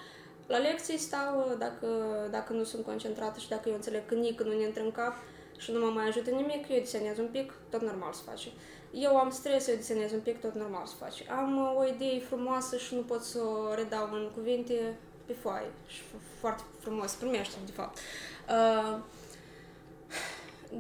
La 0.51 0.59
lecții 0.59 0.99
stau, 0.99 1.55
dacă, 1.59 1.87
dacă 2.31 2.53
nu 2.53 2.65
sunt 2.65 2.85
concentrată 2.85 3.39
și 3.39 3.49
dacă 3.49 3.69
eu 3.69 3.75
înțeleg 3.75 4.07
că 4.07 4.15
nici 4.15 4.39
nu 4.41 4.57
ne 4.57 4.65
intră 4.65 4.83
în 4.83 4.91
cap 4.91 5.15
și 5.59 5.73
nu 5.73 5.79
mă 5.79 5.91
mai 5.91 6.07
ajută 6.07 6.31
nimic, 6.31 6.69
eu 6.69 6.79
desenez 6.79 7.19
un 7.19 7.29
pic, 7.33 7.53
tot 7.71 7.83
normal 7.83 8.13
să 8.13 8.23
face. 8.23 8.49
Eu 8.93 9.17
am 9.17 9.31
stres, 9.31 9.69
eu 9.69 9.75
desenez 9.75 10.13
un 10.13 10.21
pic, 10.21 10.41
tot 10.41 10.55
normal 10.55 10.87
să 10.87 10.95
face. 10.99 11.25
Am 11.31 11.77
o 11.77 11.87
idee 11.87 12.21
frumoasă 12.21 12.77
și 12.77 12.95
nu 12.95 13.01
pot 13.01 13.23
să 13.23 13.39
o 13.39 13.75
redau 13.75 14.09
în 14.13 14.31
cuvinte 14.35 14.97
pe 15.27 15.33
foaie 15.33 15.71
și 15.87 16.01
foarte 16.41 16.63
frumos 16.79 17.13
primește, 17.13 17.57
de 17.67 17.73
fapt. 17.73 17.99
Uh, 18.49 18.99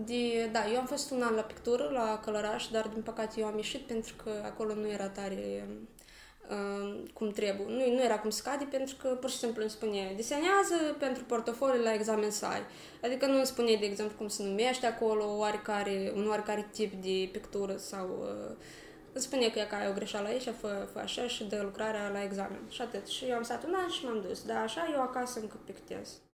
de, 0.06 0.48
da, 0.52 0.70
eu 0.72 0.78
am 0.78 0.87
fost 0.87 1.11
un 1.11 1.22
an 1.22 1.35
la 1.35 1.42
pictură, 1.42 1.88
la 1.92 2.20
Călăraș, 2.24 2.68
dar 2.68 2.87
din 2.87 3.02
păcate 3.02 3.40
eu 3.40 3.46
am 3.46 3.56
ieșit 3.56 3.80
pentru 3.80 4.14
că 4.24 4.30
acolo 4.44 4.74
nu 4.74 4.88
era 4.88 5.09
tare 5.09 5.64
uh, 5.68 5.74
cum 7.13 7.31
trebuie. 7.31 7.67
Nu, 7.69 7.95
nu 7.95 8.03
era 8.03 8.19
cum 8.19 8.31
scade 8.31 8.67
pentru 8.71 8.95
că 9.03 9.09
pur 9.09 9.31
și 9.31 9.37
simplu 9.37 9.63
îmi 9.63 9.71
spune 9.71 10.13
desenează 10.17 10.75
pentru 10.99 11.25
portofoliu 11.25 11.83
la 11.83 11.95
examen 11.95 12.31
să 12.31 12.47
ai. 12.47 12.63
Adică 13.03 13.27
nu 13.27 13.37
îmi 13.37 13.47
spune, 13.47 13.77
de 13.81 13.87
exemplu, 13.87 14.17
cum 14.17 14.29
se 14.29 14.43
numește 14.43 14.87
acolo 14.87 15.37
oarecare, 15.37 16.13
un 16.15 16.29
oarecare 16.29 16.69
tip 16.73 16.93
de 17.03 17.29
pictură 17.33 17.77
sau 17.77 18.09
uh, 18.21 18.57
îmi 19.13 19.23
spune 19.23 19.49
că, 19.49 19.59
e 19.59 19.65
că 19.65 19.75
ai 19.75 19.89
o 19.89 19.93
greșeală 19.93 20.29
aici, 20.29 20.49
fă, 20.61 20.89
fă 20.93 20.99
așa 20.99 21.27
și 21.27 21.45
dă 21.45 21.61
lucrarea 21.63 22.09
la 22.09 22.23
examen. 22.23 22.61
Și 22.69 22.83
atât. 22.83 23.07
Și 23.07 23.25
eu 23.25 23.37
am 23.37 23.43
stat 23.43 23.65
un 23.65 23.75
an 23.75 23.89
și 23.89 24.05
m-am 24.05 24.25
dus. 24.29 24.43
Dar 24.43 24.63
așa 24.63 24.89
eu 24.93 25.01
acasă 25.01 25.41
încă 25.41 25.57
pictez. 25.65 26.21